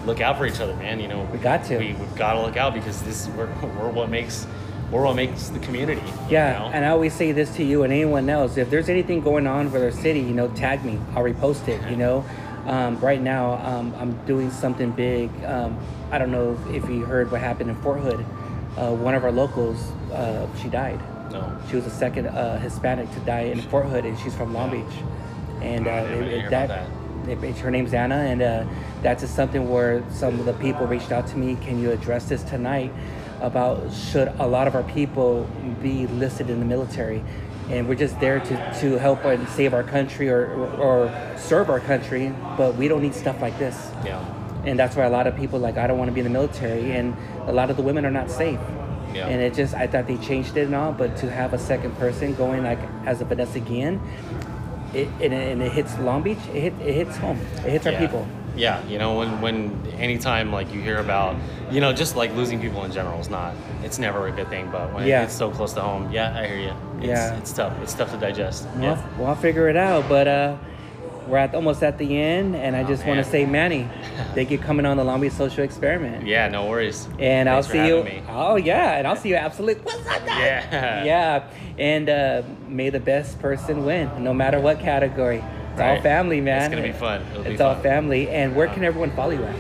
[0.05, 0.99] look out for each other, man.
[0.99, 1.78] You know, We got to.
[1.78, 3.47] We, we've got to look out because this we're,
[3.80, 4.45] we're what makes
[4.91, 6.01] we're what makes the community.
[6.29, 6.65] Yeah, know?
[6.73, 9.71] and I always say this to you and anyone else: if there's anything going on
[9.71, 10.99] with our city, you know, tag me.
[11.15, 11.89] I'll repost it.
[11.89, 12.25] You know,
[12.65, 15.29] um, right now um, I'm doing something big.
[15.45, 15.77] Um,
[16.11, 18.25] I don't know if you heard what happened in Fort Hood.
[18.77, 20.99] Uh, one of our locals, uh, she died.
[21.31, 21.57] no.
[21.69, 24.71] She was the second uh, Hispanic to die in Fort Hood, and she's from Long
[24.71, 24.97] Beach.
[25.61, 26.87] And uh, didn't it- hear that, about
[27.29, 28.65] it- it's- her name's Anna, and uh,
[29.03, 31.55] that's just something where some of the people reached out to me.
[31.61, 32.91] Can you address this tonight?
[33.41, 35.49] About should a lot of our people
[35.81, 37.23] be listed in the military?
[37.69, 41.69] And we're just there to, to help and save our country or, or, or serve
[41.69, 43.91] our country, but we don't need stuff like this.
[44.05, 44.23] Yeah.
[44.65, 46.31] And that's why a lot of people like I don't want to be in the
[46.31, 47.15] military, and
[47.47, 48.59] a lot of the women are not safe.
[49.13, 49.27] Yeah.
[49.27, 51.97] And it just I thought they changed it and all, but to have a second
[51.97, 53.99] person going like as a Vanessa Guillen,
[54.93, 57.85] it and, it and it hits Long Beach, it, hit, it hits home, it hits
[57.85, 58.05] our yeah.
[58.05, 58.27] people.
[58.56, 61.36] Yeah, you know, when when anytime like you hear about,
[61.72, 64.70] you know, just like losing people in general is not, it's never a good thing.
[64.72, 65.24] But when Yeah.
[65.24, 66.74] it's so close to home, yeah, I hear you.
[66.99, 67.38] It's, Yeah.
[67.38, 67.74] it's tough.
[67.82, 68.68] It's tough to digest.
[68.76, 69.02] Well, Yeah.
[69.18, 70.56] well, I'll figure it out, but uh,
[71.28, 73.88] we're at almost at the end, and I Oh, just want to say, Manny,
[74.36, 76.28] thank you coming on the Long Beach Social Experiment.
[76.28, 77.08] Yeah, no worries.
[77.20, 78.04] And I'll see you.
[78.04, 78.22] me.
[78.30, 79.36] Oh yeah, and I'll see you.
[79.36, 79.82] Absolutely.
[79.84, 80.39] What's up, guys?
[80.39, 81.04] Yeah.
[81.06, 81.43] Yeah,
[81.80, 85.41] and uh, may the best person win, no matter what category.
[85.72, 86.63] It's all family, man.
[86.63, 87.26] It's gonna be fun.
[87.32, 87.84] It'll be it's all fun.
[87.84, 88.30] family.
[88.30, 89.55] And where can everyone follow you at?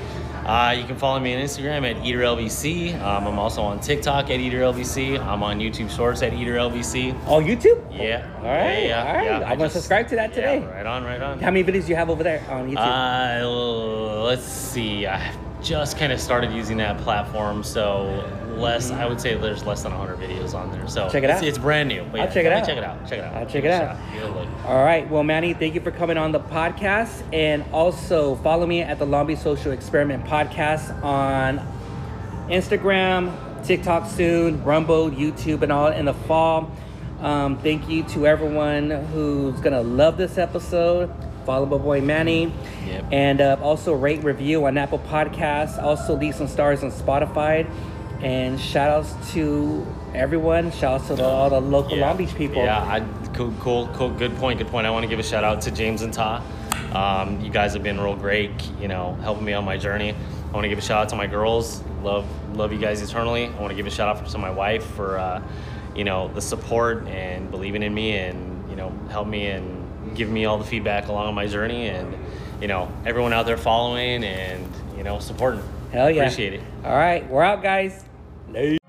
[0.45, 2.99] Uh, you can follow me on Instagram at EaterLBC.
[2.99, 5.19] Um, I'm also on TikTok at EaterLBC.
[5.19, 7.15] I'm on YouTube Shorts at EaterLBC.
[7.27, 7.79] Oh, YouTube.
[7.95, 8.27] Yeah.
[8.37, 8.87] All right.
[8.87, 9.25] Yeah, all right.
[9.25, 9.49] yeah.
[9.49, 10.59] I'm gonna subscribe to that today.
[10.59, 11.39] Yeah, right on, right on.
[11.39, 13.41] How many videos do you have over there on YouTube?
[13.41, 15.05] Uh, let's see.
[15.05, 15.31] I
[15.61, 18.27] just kind of started using that platform, so
[18.61, 18.91] less.
[18.91, 20.87] I would say there's less than 100 videos on there.
[20.87, 21.09] So.
[21.09, 21.43] Check it out.
[21.43, 22.05] It's brand new.
[22.11, 22.65] But I'll check it out.
[22.65, 23.07] Check it out.
[23.07, 23.35] Check it out.
[23.35, 23.97] I'll check it out.
[23.97, 24.13] shot.
[24.13, 24.47] Give it a look.
[24.65, 25.09] All right.
[25.09, 27.23] Well, Manny, thank you for coming on the podcast.
[27.33, 31.59] And also follow me at the Long Beach Social Experiment Podcast on
[32.49, 36.71] Instagram, TikTok soon, Rumble, YouTube, and all in the fall.
[37.19, 41.11] Um, thank you to everyone who's going to love this episode.
[41.45, 42.53] Follow my boy Manny.
[42.85, 43.05] Yep.
[43.11, 45.81] And uh, also rate review on Apple Podcasts.
[45.81, 47.69] Also leave some stars on Spotify.
[48.21, 50.71] And shout outs to everyone.
[50.71, 52.07] Shout outs to all the local Yeah.
[52.07, 52.63] Long Beach people.
[52.63, 52.99] Yeah, I,
[53.33, 54.09] cool, cool, cool.
[54.11, 54.59] Good point.
[54.59, 54.85] Good point.
[54.85, 56.43] I want to give a shout out to James and Ta.
[56.93, 58.51] Um, you guys have been real great.
[58.79, 60.13] You know, helping me on my journey.
[60.13, 61.81] I want to give a shout out to my girls.
[62.03, 63.45] Love, love you guys eternally.
[63.47, 65.41] I want to give a shout out to my wife for, uh,
[65.95, 70.33] you know, the support and believing in me and you know, help me and giving
[70.33, 72.15] me all the feedback along my journey and
[72.61, 74.67] you know, everyone out there following and
[74.97, 75.63] you know, supporting.
[75.91, 76.23] Hell yeah.
[76.23, 76.61] Appreciate it.
[76.83, 78.03] All right, we're out, guys.
[78.53, 78.80] Later.